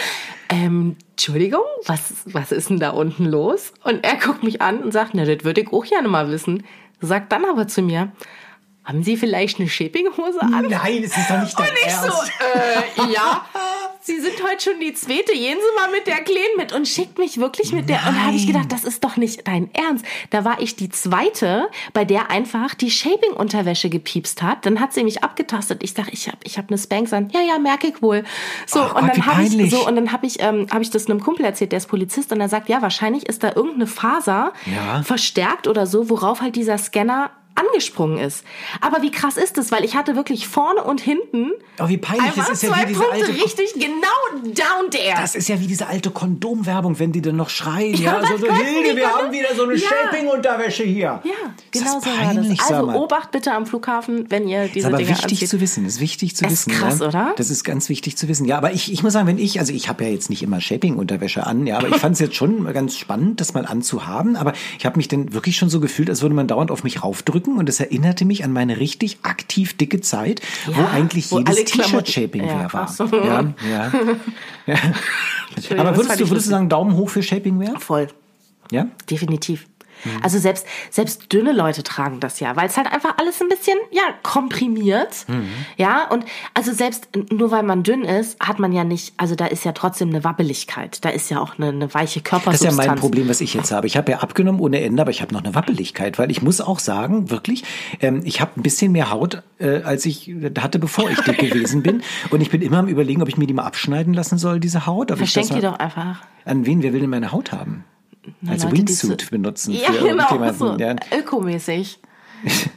ähm, 0.49 0.97
Entschuldigung, 1.11 1.61
was, 1.85 2.13
was 2.25 2.51
ist 2.51 2.69
denn 2.69 2.79
da 2.79 2.89
unten 2.89 3.25
los? 3.25 3.71
Und 3.83 4.03
er 4.03 4.15
guckt 4.17 4.43
mich 4.43 4.61
an 4.61 4.79
und 4.79 4.91
sagt, 4.91 5.11
na, 5.13 5.23
das 5.25 5.43
würde 5.45 5.61
ich 5.61 5.71
auch 5.71 5.85
gerne 5.85 6.07
mal 6.09 6.29
wissen. 6.31 6.65
Sagt 6.99 7.31
dann 7.31 7.45
aber 7.45 7.67
zu 7.67 7.81
mir, 7.81 8.11
haben 8.83 9.03
Sie 9.03 9.15
vielleicht 9.15 9.59
eine 9.59 9.69
Shapinghose 9.69 10.41
an? 10.41 10.67
Nein, 10.67 11.03
es 11.03 11.15
ist 11.15 11.29
doch 11.29 11.39
nicht 11.41 11.57
dein 11.57 11.69
Und 11.69 11.77
ich 11.85 11.93
so, 11.93 12.07
Ernst. 12.07 12.31
äh, 12.97 13.13
ja. 13.13 13.45
Sie 14.09 14.19
sind 14.19 14.41
heute 14.43 14.63
schon 14.63 14.79
die 14.79 14.91
zweite. 14.95 15.33
Gehen 15.33 15.57
Sie 15.59 15.75
mal 15.79 15.91
mit 15.91 16.07
der 16.07 16.17
Kleen 16.23 16.49
mit 16.57 16.73
und 16.73 16.87
schickt 16.87 17.19
mich 17.19 17.37
wirklich 17.39 17.73
mit 17.73 17.89
der. 17.89 17.97
Und 18.07 18.15
da 18.15 18.21
habe 18.23 18.35
ich 18.35 18.47
gedacht, 18.47 18.71
das 18.71 18.83
ist 18.83 19.03
doch 19.03 19.17
nicht 19.17 19.47
dein 19.47 19.69
Ernst. 19.75 20.03
Da 20.31 20.43
war 20.43 20.59
ich 20.61 20.75
die 20.75 20.89
zweite, 20.89 21.67
bei 21.93 22.05
der 22.05 22.31
einfach 22.31 22.73
die 22.73 22.89
Shaping-Unterwäsche 22.89 23.91
gepiepst 23.91 24.41
hat. 24.41 24.65
Dann 24.65 24.79
hat 24.79 24.93
sie 24.93 25.03
mich 25.03 25.23
abgetastet. 25.23 25.83
Ich 25.83 25.93
sage, 25.93 26.09
ich 26.11 26.27
habe 26.27 26.37
ich 26.43 26.57
hab 26.57 26.69
eine 26.69 26.79
Spanx 26.79 27.13
an. 27.13 27.29
Ja, 27.35 27.41
ja, 27.41 27.59
merke 27.59 27.85
ich 27.87 28.01
wohl. 28.01 28.23
So, 28.65 28.79
Oh 28.79 28.83
und 28.85 28.93
Gott, 28.93 29.17
dann 29.17 29.25
habe 29.27 29.43
ich 29.43 29.69
so 29.69 29.87
und 29.87 29.95
dann 29.95 30.11
habe 30.11 30.25
ich, 30.25 30.41
ähm, 30.41 30.65
hab 30.71 30.81
ich 30.81 30.89
das 30.89 31.05
einem 31.07 31.19
Kumpel 31.19 31.45
erzählt, 31.45 31.71
der 31.71 31.77
ist 31.77 31.87
Polizist, 31.87 32.31
und 32.31 32.41
er 32.41 32.49
sagt, 32.49 32.67
ja, 32.67 32.81
wahrscheinlich 32.81 33.29
ist 33.29 33.43
da 33.43 33.49
irgendeine 33.55 33.85
Faser 33.85 34.53
Ja. 34.65 35.03
verstärkt 35.03 35.67
oder 35.67 35.85
so, 35.85 36.09
worauf 36.09 36.41
halt 36.41 36.55
dieser 36.55 36.79
Scanner 36.79 37.29
angesprungen 37.55 38.17
ist. 38.17 38.45
Aber 38.79 39.01
wie 39.01 39.11
krass 39.11 39.35
ist 39.35 39.57
das? 39.57 39.69
Weil 39.71 39.83
ich 39.83 39.95
hatte 39.95 40.15
wirklich 40.15 40.47
vorne 40.47 40.81
und 40.83 41.01
hinten 41.01 41.51
Oh, 41.81 41.87
wie 41.89 41.97
peinlich, 41.97 42.31
das 42.35 42.49
ist 42.49 42.63
ja 42.63 42.69
zwei 42.71 42.83
wie 42.83 42.87
diese 42.87 42.99
Punkte 43.01 43.25
alte- 43.25 43.33
richtig 43.43 43.73
genau 43.73 44.43
down 44.43 44.91
there. 44.91 45.15
Das 45.17 45.35
ist 45.35 45.49
ja 45.49 45.59
wie 45.59 45.67
diese 45.67 45.87
alte 45.87 46.09
Kondomwerbung, 46.11 46.99
wenn 46.99 47.11
die 47.11 47.21
dann 47.21 47.35
noch 47.35 47.49
schreien. 47.49 47.95
Ja, 47.95 48.21
Ja, 48.21 48.27
so, 48.27 48.33
was 48.33 48.41
so 48.41 48.53
Hilde, 48.53 48.95
wir 48.95 49.09
haben 49.13 49.31
wieder 49.31 49.53
so 49.55 49.63
eine 49.63 49.75
Ja. 49.75 49.87
Shaping-Unterwäsche 49.89 50.83
hier. 50.83 51.21
ja, 51.23 51.31
Ist 51.31 51.71
genau 51.71 51.95
das 51.95 52.03
so 52.03 52.09
war 52.09 52.17
peinlich, 52.17 52.57
das. 52.59 52.71
Also 52.71 52.85
mal. 52.87 52.95
Obacht 52.95 53.31
bitte 53.31 53.53
am 53.53 53.65
Flughafen, 53.65 54.25
wenn 54.29 54.47
ihr 54.47 54.63
Ist 54.65 54.75
diese 54.75 54.87
aber 54.87 54.97
Dinge 54.97 55.09
wichtig 55.09 55.23
anzieht. 55.33 55.49
zu 55.49 55.59
wissen, 55.61 55.85
ist 55.85 55.99
wichtig 55.99 56.35
zu 56.35 56.45
Ist 56.45 56.51
wissen. 56.67 56.71
krass, 56.73 56.99
ja. 56.99 57.07
oder? 57.07 57.33
Das 57.37 57.49
ist 57.49 57.63
ganz 57.65 57.89
wichtig 57.89 58.17
zu 58.17 58.27
wissen. 58.29 58.45
Ja, 58.45 58.57
aber 58.57 58.71
ich, 58.73 58.91
ich 58.91 59.03
muss 59.03 59.13
sagen, 59.13 59.27
wenn 59.27 59.37
ich, 59.37 59.59
also 59.59 59.73
ich 59.73 59.89
habe 59.89 60.03
ja 60.05 60.09
jetzt 60.11 60.29
nicht 60.29 60.43
immer 60.43 60.61
Shaping-Unterwäsche 60.61 61.45
an, 61.45 61.65
ja, 61.67 61.77
aber 61.77 61.89
ich 61.89 61.95
fand 61.97 62.13
es 62.13 62.19
jetzt 62.19 62.35
schon 62.35 62.71
ganz 62.73 62.95
spannend, 62.97 63.41
das 63.41 63.53
mal 63.53 63.65
anzuhaben. 63.65 64.35
Aber 64.37 64.53
ich 64.77 64.85
habe 64.85 64.97
mich 64.97 65.07
dann 65.07 65.33
wirklich 65.33 65.57
schon 65.57 65.69
so 65.69 65.79
gefühlt, 65.79 66.09
als 66.09 66.21
würde 66.21 66.35
man 66.35 66.47
dauernd 66.47 66.71
auf 66.71 66.83
mich 66.83 67.03
raufdrücken 67.03 67.38
und 67.47 67.69
das 67.69 67.79
erinnerte 67.79 68.25
mich 68.25 68.43
an 68.43 68.51
meine 68.51 68.79
richtig 68.79 69.19
aktiv 69.23 69.77
dicke 69.77 70.01
Zeit, 70.01 70.41
wo 70.65 70.73
Ja, 70.73 70.89
eigentlich 70.89 71.31
wo 71.31 71.39
jedes 71.39 71.63
T-Shirt-Shaping 71.65 72.45
Ja, 72.45 72.71
war. 72.73 72.87
so. 72.87 73.05
Ja, 73.05 73.53
ja. 73.69 73.91
ja. 74.65 74.77
Aber 75.77 75.95
würdest 75.95 76.19
du, 76.19 76.29
würdest 76.29 76.47
du 76.47 76.51
sagen, 76.51 76.69
Daumen 76.69 76.95
hoch 76.95 77.09
für 77.09 77.23
Shaping-Wear? 77.23 77.79
Voll. 77.79 78.07
Ja? 78.71 78.87
Definitiv. 79.09 79.67
Also 80.23 80.39
selbst, 80.39 80.65
selbst 80.89 81.31
dünne 81.31 81.51
Leute 81.51 81.83
tragen 81.83 82.19
das 82.19 82.39
ja, 82.39 82.55
weil 82.55 82.67
es 82.67 82.77
halt 82.77 82.91
einfach 82.91 83.17
alles 83.17 83.41
ein 83.41 83.49
bisschen, 83.49 83.77
ja, 83.91 84.03
komprimiert. 84.23 85.25
Ja, 85.77 86.07
und 86.09 86.25
also 86.53 86.73
selbst 86.73 87.09
nur 87.31 87.51
weil 87.51 87.63
man 87.63 87.83
dünn 87.83 88.03
ist, 88.03 88.39
hat 88.39 88.59
man 88.59 88.71
ja 88.71 88.83
nicht, 88.83 89.13
also 89.17 89.35
da 89.35 89.45
ist 89.45 89.65
ja 89.65 89.71
trotzdem 89.71 90.09
eine 90.09 90.23
Wabbeligkeit. 90.23 91.03
Da 91.03 91.09
ist 91.09 91.29
ja 91.29 91.39
auch 91.39 91.57
eine, 91.57 91.69
eine 91.69 91.93
weiche 91.93 92.21
Das 92.21 92.25
ist 92.25 92.31
ja 92.33 92.39
Körpersubstanz. 92.39 92.77
mein 92.77 92.95
Problem, 92.95 93.29
was 93.29 93.41
ich 93.41 93.53
jetzt 93.53 93.71
habe. 93.71 93.87
Ich 93.87 93.97
habe 93.97 94.11
ja 94.11 94.19
abgenommen 94.19 94.59
ohne 94.61 94.81
Ende, 94.81 95.01
aber 95.01 95.11
ich 95.11 95.21
habe 95.21 95.33
noch 95.33 95.43
eine 95.43 95.55
Wappeligkeit, 95.55 96.19
weil 96.19 96.31
ich 96.31 96.41
muss 96.41 96.61
auch 96.61 96.79
sagen, 96.79 97.29
wirklich, 97.29 97.63
ähm, 98.01 98.21
ich 98.23 98.41
habe 98.41 98.51
ein 98.57 98.63
bisschen 98.63 98.91
mehr 98.91 99.11
Haut, 99.11 99.43
äh, 99.59 99.81
als 99.81 100.05
ich 100.05 100.33
hatte, 100.59 100.79
bevor 100.79 101.09
ich 101.09 101.19
dick 101.21 101.37
gewesen 101.39 101.83
bin. 101.83 102.01
Und 102.29 102.41
ich 102.41 102.49
bin 102.49 102.61
immer 102.61 102.79
am 102.79 102.87
überlegen, 102.87 103.21
ob 103.21 103.27
ich 103.27 103.37
mir 103.37 103.47
die 103.47 103.53
mal 103.53 103.63
abschneiden 103.63 104.13
lassen 104.13 104.37
soll, 104.37 104.59
diese 104.59 104.85
Haut. 104.85 105.11
Ob 105.11 105.21
ich 105.21 105.31
Verschenk 105.31 105.59
die 105.59 105.65
doch 105.65 105.77
einfach. 105.79 106.21
An 106.45 106.65
wen? 106.65 106.83
Wer 106.83 106.93
will 106.93 107.01
denn 107.01 107.09
meine 107.09 107.31
Haut 107.31 107.51
haben? 107.51 107.83
Als 108.47 108.63
Leute, 108.63 108.77
Wingsuit 108.77 109.21
zu- 109.21 109.29
benutzen 109.29 109.73
Ja, 109.73 109.91
für 109.91 110.05
genau, 110.05 110.23
irgendjemanden. 110.31 110.57
so 110.57 110.77
ja. 110.77 110.95
ökomäßig. 111.19 111.99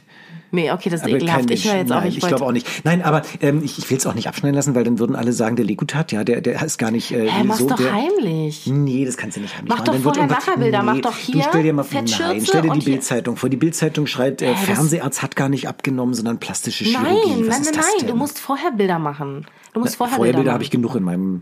Nee, 0.55 0.69
okay, 0.71 0.91
das 0.91 0.99
ist 1.01 1.07
Aber 1.07 1.15
ekelhaft. 1.15 1.49
Ich 1.49 1.65
höre 1.67 1.77
jetzt 1.77 1.89
Nein, 1.89 2.03
auch, 2.03 2.05
ich 2.07 2.17
ich, 2.19 2.27
glaube 2.27 2.45
auch 2.45 2.51
nicht. 2.51 2.67
Nein, 2.85 3.01
aber 3.01 3.23
ähm, 3.41 3.63
ich, 3.63 3.79
ich 3.79 3.89
will 3.89 3.97
es 3.97 4.05
auch 4.05 4.13
nicht 4.13 4.27
abschneiden 4.27 4.53
lassen, 4.55 4.75
weil 4.75 4.83
dann 4.83 4.99
würden 4.99 5.15
alle 5.15 5.33
sagen, 5.33 5.55
der 5.55 5.65
Lekutat, 5.65 6.11
ja, 6.11 6.23
der, 6.23 6.41
der 6.41 6.61
ist 6.63 6.77
gar 6.77 6.91
nicht 6.91 7.09
äh, 7.11 7.27
Hä, 7.27 7.43
mach's 7.43 7.57
so. 7.57 7.69
doch 7.69 7.77
der, 7.77 7.91
heimlich. 7.91 8.67
Nee, 8.67 9.03
das 9.03 9.17
kannst 9.17 9.35
du 9.35 9.41
nicht 9.41 9.55
heimlich 9.57 9.69
Mach 9.69 9.77
machen. 9.79 9.85
doch 9.87 9.93
Dann 9.93 10.03
vorher 10.03 10.23
irgendwas- 10.25 10.45
Nachherbilder, 10.45 10.83
mach 10.83 10.99
doch 10.99 11.17
hier 11.17 11.33
Du 11.41 11.41
stell 11.49 11.63
dir 11.63 11.73
mal 11.73 11.85
nein, 11.91 12.07
stell 12.07 12.61
dir 12.61 12.69
die 12.71 12.85
Bildzeitung 12.85 13.35
vor. 13.35 13.49
Die 13.49 13.57
Bildzeitung 13.57 14.05
schreibt, 14.05 14.43
äh, 14.43 14.53
Fernseharzt 14.53 15.23
hat 15.23 15.35
gar 15.35 15.49
nicht 15.49 15.67
abgenommen, 15.67 16.13
sondern 16.13 16.37
plastische 16.39 16.83
Chirurgie. 16.83 17.07
Nein, 17.09 17.47
Was 17.47 17.61
nein, 17.63 17.73
nein, 17.73 17.83
nein. 18.01 18.07
Du 18.09 18.15
musst 18.15 18.37
vorher 18.37 18.69
Bilder 18.73 18.99
machen. 18.99 19.47
Du 19.73 19.79
musst 19.79 19.95
vorher, 19.95 20.17
Vorher 20.17 20.35
Bilder 20.35 20.53
habe 20.53 20.61
ich 20.61 20.69
genug 20.69 20.93
in 20.93 21.01
meinem. 21.01 21.41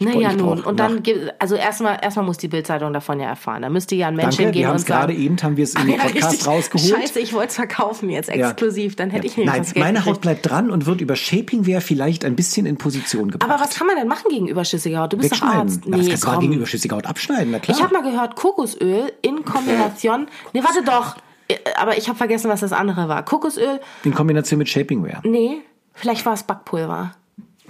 Naja, 0.00 0.32
nun. 0.32 0.60
Und 0.60 0.80
dann, 0.80 1.02
also 1.38 1.54
erstmal, 1.54 1.98
erstmal 2.02 2.26
muss 2.26 2.36
die 2.38 2.48
Bildzeitung 2.48 2.92
davon 2.92 3.20
ja 3.20 3.28
erfahren. 3.28 3.62
Da 3.62 3.68
müsste 3.70 3.94
ja 3.94 4.08
ein 4.08 4.16
Mensch 4.16 4.36
Danke, 4.36 4.42
hingehen 4.44 4.60
wir 4.62 4.66
haben 4.68 4.72
und 4.74 4.80
es 4.80 4.86
gerade 4.86 5.12
sagen, 5.12 5.22
eben, 5.24 5.36
haben 5.42 5.56
wir 5.56 5.64
es 5.64 5.74
in 5.74 5.86
den 5.86 5.90
Ja, 5.96 6.02
Podcast 6.04 6.32
richtig. 6.32 6.46
rausgeholt. 6.48 6.94
Scheiße, 7.00 7.20
ich 7.20 7.32
wollte 7.32 7.48
es 7.48 7.54
verkaufen 7.54 8.10
jetzt 8.10 8.28
Ja. 8.28 8.50
exklusiv. 8.50 8.96
Dann 8.96 9.10
hätte 9.10 9.26
Ja. 9.26 9.30
ich 9.30 9.36
nämlich 9.36 9.52
Nein, 9.52 9.62
das 9.62 9.74
Geld 9.74 9.84
meine 9.84 10.04
Haut 10.04 10.20
bleibt 10.20 10.48
dran 10.50 10.70
und 10.70 10.86
wird 10.86 11.00
über 11.00 11.16
Shapingwear 11.16 11.80
vielleicht 11.80 12.24
ein 12.24 12.34
bisschen 12.36 12.66
in 12.66 12.76
Position 12.76 13.30
gebracht. 13.30 13.50
Aber 13.50 13.62
was 13.62 13.74
kann 13.76 13.86
man 13.86 13.96
denn 13.96 14.08
machen 14.08 14.28
gegen 14.30 14.48
überschüssige 14.48 14.98
Haut? 14.98 15.12
Du 15.12 15.16
bist 15.16 15.32
doch. 15.32 15.42
Arzt. 15.42 15.82
Na, 15.86 15.96
das 15.96 16.06
Nee, 16.06 16.12
kannst 16.12 16.26
du 16.26 16.38
gegen 16.40 16.52
überschüssige 16.54 16.94
Haut 16.96 17.06
abschneiden, 17.06 17.50
na 17.52 17.58
klar. 17.60 17.76
Ich 17.76 17.82
habe 17.82 17.92
mal 17.94 18.02
gehört, 18.02 18.34
Kokosöl 18.36 19.12
in 19.22 19.44
Kombination. 19.44 20.26
Nee, 20.52 20.62
warte 20.64 20.82
doch. 20.84 21.16
Äh, 21.48 21.56
aber 21.76 21.96
ich 21.98 22.08
habe 22.08 22.16
vergessen, 22.18 22.50
was 22.50 22.60
das 22.60 22.72
andere 22.72 23.08
war. 23.08 23.24
Kokosöl? 23.24 23.80
In 24.02 24.14
Kombination 24.14 24.58
mit 24.58 24.68
Shapingware. 24.68 25.20
Nee, 25.24 25.58
vielleicht 25.92 26.24
war 26.26 26.32
es 26.32 26.42
Backpulver. 26.42 27.14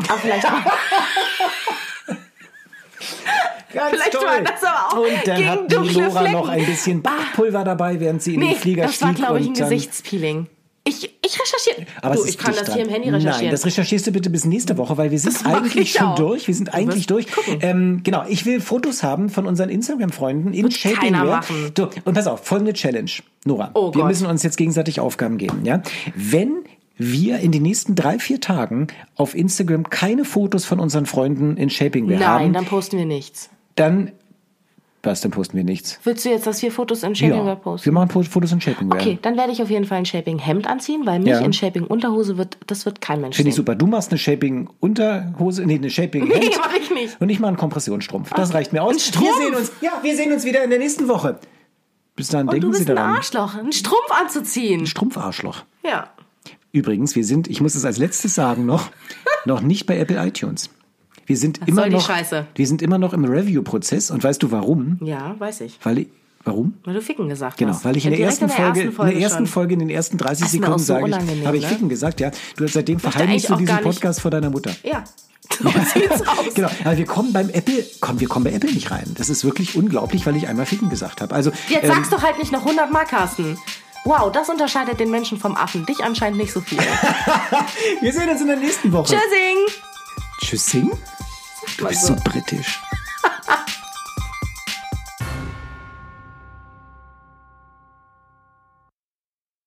Aber 0.09 0.19
vielleicht 0.19 0.45
war, 0.45 0.65
Ganz 3.73 3.91
Vielleicht 3.91 4.15
war 4.15 4.41
das 4.41 4.63
aber 4.63 4.93
auch 4.99 5.03
Und 5.03 5.27
dann 5.27 5.37
gegen 5.37 5.51
hat 5.51 5.71
die 5.71 5.75
dunkle 5.75 6.03
Lora 6.05 6.21
Flecken. 6.21 6.33
noch 6.33 6.49
ein 6.49 6.65
bisschen 6.67 7.03
Backpulver 7.03 7.65
dabei, 7.65 7.99
während 7.99 8.23
sie 8.23 8.35
in 8.35 8.41
nee, 8.41 8.51
den 8.51 8.57
Flieger 8.59 8.83
das 8.85 8.95
stieg. 8.97 9.09
war, 9.09 9.15
glaube 9.15 9.41
ich, 9.41 9.49
ein 9.49 9.55
Gesichtspeeling. 9.55 10.47
Ich, 10.87 11.03
ich 11.25 11.41
recherchiere. 11.41 11.87
Aber 12.03 12.15
du, 12.15 12.25
ich 12.27 12.37
kann 12.37 12.53
das 12.55 12.67
hier 12.67 12.75
dran. 12.85 12.87
im 12.87 12.91
Handy 12.91 13.09
recherchieren. 13.09 13.45
Nein, 13.47 13.51
das 13.51 13.65
recherchierst 13.65 14.07
du 14.07 14.13
bitte 14.13 14.29
bis 14.29 14.45
nächste 14.45 14.77
Woche, 14.77 14.99
weil 14.99 15.11
wir 15.11 15.19
sind 15.19 15.35
Das 15.35 15.47
eigentlich 15.47 15.77
ich 15.77 15.93
schon 15.95 16.09
auch. 16.09 16.15
durch. 16.15 16.47
Wir 16.47 16.55
sind 16.55 16.75
eigentlich 16.75 17.07
durch. 17.07 17.33
gucken. 17.33 17.57
Ähm, 17.63 18.01
genau, 18.05 18.25
ich 18.29 18.45
will 18.45 18.61
Fotos 18.61 19.03
haben 19.03 19.31
von 19.31 19.47
unseren 19.47 19.71
Instagram-Freunden 19.71 20.53
in 20.53 20.65
Wird 20.65 20.75
Shapingware. 20.75 21.01
keiner 21.13 21.25
machen. 21.25 21.73
So, 21.75 21.89
und 22.05 22.13
pass 22.15 22.27
auf, 22.27 22.45
folgende 22.47 22.75
Challenge. 22.75 23.11
Nora, 23.47 23.71
Oh 23.73 23.87
wir 23.95 24.03
Gott. 24.03 24.09
müssen 24.09 24.27
uns 24.27 24.43
jetzt 24.43 24.59
gegenseitig 24.59 25.01
Aufgaben 25.01 25.39
geben. 25.39 25.65
Ja? 25.65 25.83
Wenn 26.15 26.65
wir 26.97 27.39
in 27.41 27.51
den 27.53 27.63
nächsten 27.63 27.95
drei, 27.95 28.19
vier 28.19 28.41
Tagen 28.41 28.87
auf 29.17 29.35
Instagram 29.35 29.91
keine 29.91 30.25
Fotos 30.25 30.65
von 30.65 30.79
unseren 30.81 31.07
Freunden 31.07 31.57
in 31.57 31.69
Shapingware 31.71 32.19
Nein, 32.19 32.29
haben, 32.29 32.53
dann 32.53 32.65
posten 32.67 32.99
wir 32.99 33.05
nichts. 33.07 33.51
dann, 33.75 34.13
was, 35.03 35.21
dann 35.21 35.33
posten 35.33 35.57
wir 35.57 35.65
nichts. 35.65 35.99
Willst 36.05 36.25
du 36.25 36.31
jetzt, 36.31 36.47
dass 36.47 36.63
wir 36.63 36.71
Fotos 36.73 37.03
in 37.03 37.15
Shaping 37.15 37.47
Ja, 37.47 37.55
posten? 37.57 37.85
wir 37.87 37.93
machen 37.93 38.09
Fotos 38.25 38.53
in 38.53 38.61
Shapingware. 38.61 39.01
Okay, 39.01 39.19
dann 39.21 39.37
werde 39.37 39.53
ich 39.53 39.61
auf 39.61 39.69
jeden 39.71 39.85
Fall 39.85 39.99
ein 39.99 40.07
Shaping-Hemd 40.07 40.67
anziehen, 40.67 41.03
weil 41.05 41.19
mich 41.19 41.29
Ja. 41.29 41.41
in 41.41 41.53
Shaping-Unterhose 41.53 42.39
wird, 42.39 42.57
das 42.69 42.87
wird 42.87 43.01
kein 43.01 43.21
Mensch 43.21 43.37
Finde 43.37 43.51
ich 43.51 43.55
super. 43.57 43.75
Du 43.75 43.87
machst 43.87 44.11
eine 44.13 44.19
Shaping-Unterhose, 44.19 45.67
nee, 45.67 45.75
eine 45.75 45.91
shaping 45.91 46.25
Nee, 46.29 46.51
mach 46.59 46.75
ich 46.75 46.91
nicht. 46.91 47.21
Und 47.21 47.29
ich 47.29 47.39
mache 47.41 47.49
einen 47.49 47.57
Kompressionsstrumpf. 47.57 48.31
Das 48.35 48.55
reicht 48.55 48.73
mir 48.73 48.83
aus. 48.83 48.95
Ein 48.95 48.99
Strumpf? 49.01 49.27
Wir 49.39 49.45
sehen 49.47 49.55
uns, 49.57 49.73
ja, 49.81 49.91
wir 50.03 50.17
sehen 50.17 50.33
uns 50.33 50.45
wieder 50.45 50.63
in 50.65 50.71
der 50.71 50.79
nächsten 50.79 51.09
Woche. 51.09 51.39
Bis 52.17 52.29
dahin 52.29 52.47
Und 52.47 52.53
denken 52.55 52.69
du 52.69 52.73
Sie 52.73 52.79
bist 52.85 52.91
ein 52.91 52.97
daran. 52.97 53.17
Arschloch, 53.17 53.57
einen 53.57 53.73
Strumpf 53.73 54.11
anzuziehen. 54.11 54.87
Strumpfarschloch. 54.87 55.65
Ja. 55.85 56.09
Übrigens, 56.75 57.15
wir 57.15 57.25
sind, 57.25 57.47
ich 57.47 57.61
muss 57.61 57.77
es 57.77 57.85
als 57.85 57.99
letztes 57.99 58.35
sagen 58.35 58.67
noch, 58.67 58.91
noch 59.47 59.61
nicht 59.61 59.87
bei 59.87 59.97
Apple 59.97 60.17
iTunes. 60.27 60.71
Wir 61.25 61.37
sind 61.37 61.61
immer 61.69 61.83
soll 61.83 61.91
die 61.91 61.95
noch, 61.97 62.07
Scheiße? 62.07 62.47
wir 62.53 62.67
sind 62.67 62.83
immer 62.83 62.99
noch 62.99 63.13
im 63.13 63.25
Review-Prozess. 63.25 64.11
Und 64.11 64.25
weißt 64.25 64.43
du 64.43 64.51
warum? 64.51 64.99
Ja, 65.01 65.37
weiß 65.39 65.61
ich. 65.61 65.79
Weil 65.85 65.99
ich, 65.99 66.09
warum? 66.43 66.75
Weil 66.85 66.95
du 66.95 67.01
Ficken 67.01 67.29
gesagt 67.29 67.59
Genau, 67.59 67.73
hast. 67.75 67.85
weil 67.85 67.97
ich 67.97 68.05
in 68.05 68.11
der, 68.11 68.19
Direkt 68.19 68.43
ersten, 68.43 68.49
Folge, 68.51 68.81
in 68.83 68.93
der 68.97 69.17
ersten. 69.23 69.47
Folge, 69.47 69.75
in 69.75 69.79
den 69.79 69.91
ersten 69.91 70.19
30 70.19 70.41
Das 70.41 70.49
ist 70.53 70.61
mir 70.61 70.67
Sekunden 70.67 70.79
so 70.81 70.85
sage 70.85 71.09
ich, 71.09 71.47
habe 71.47 71.57
ich 71.57 71.63
ne? 71.63 71.69
Ficken 71.69 71.89
gesagt, 71.89 72.21
ja. 72.21 72.33
Du 72.57 72.65
hast 72.65 72.73
seitdem 72.73 72.99
verheimlichst 72.99 73.49
du 73.49 73.55
diesen 73.55 73.79
Podcast 73.79 74.21
vor 74.21 74.33
deiner 74.33 74.51
Mutter. 74.51 74.73
Ja. 74.83 75.05
So 75.63 75.69
sieht's 75.69 76.27
aus. 76.27 76.55
Genau, 76.55 76.71
aber 76.85 76.97
wir 76.97 77.05
kommen 77.05 77.33
beim 77.33 77.49
Apple, 77.51 77.85
komm, 78.01 78.19
wir 78.19 78.27
kommen 78.27 78.45
bei 78.45 78.53
Apple 78.53 78.73
nicht 78.73 78.91
rein. 78.91 79.05
Das 79.17 79.29
ist 79.29 79.45
wirklich 79.45 79.77
unglaublich, 79.77 80.27
weil 80.27 80.35
ich 80.37 80.49
einmal 80.49 80.67
Ficken 80.67 80.89
gesagt 80.89 81.21
habe. 81.21 81.33
Also, 81.35 81.53
Jetzt 81.69 81.85
ähm, 81.85 81.91
sag's 81.95 82.09
doch 82.11 82.23
halt 82.23 82.39
nicht 82.39 82.51
noch 82.51 82.63
100 82.65 82.91
Mal, 82.91 83.05
Carsten. 83.05 83.57
Wow, 84.05 84.31
das 84.31 84.51
unterscheidet 84.51 85.01
den 85.01 85.11
Menschen 85.11 85.39
vom 85.39 85.57
Affen. 85.57 85.87
Dich 85.87 86.05
anscheinend 86.05 86.39
nicht 86.39 86.53
so 86.53 86.61
viel. 86.61 86.79
wir 88.01 88.13
sehen 88.13 88.29
uns 88.29 88.41
in 88.41 88.49
der 88.49 88.57
nächsten 88.57 88.93
Woche. 88.93 89.15
Tschüssing! 89.15 89.57
Tschüssing? 90.41 90.91
Du 91.79 91.87
bist 91.87 92.05
so 92.05 92.15
britisch. 92.23 92.83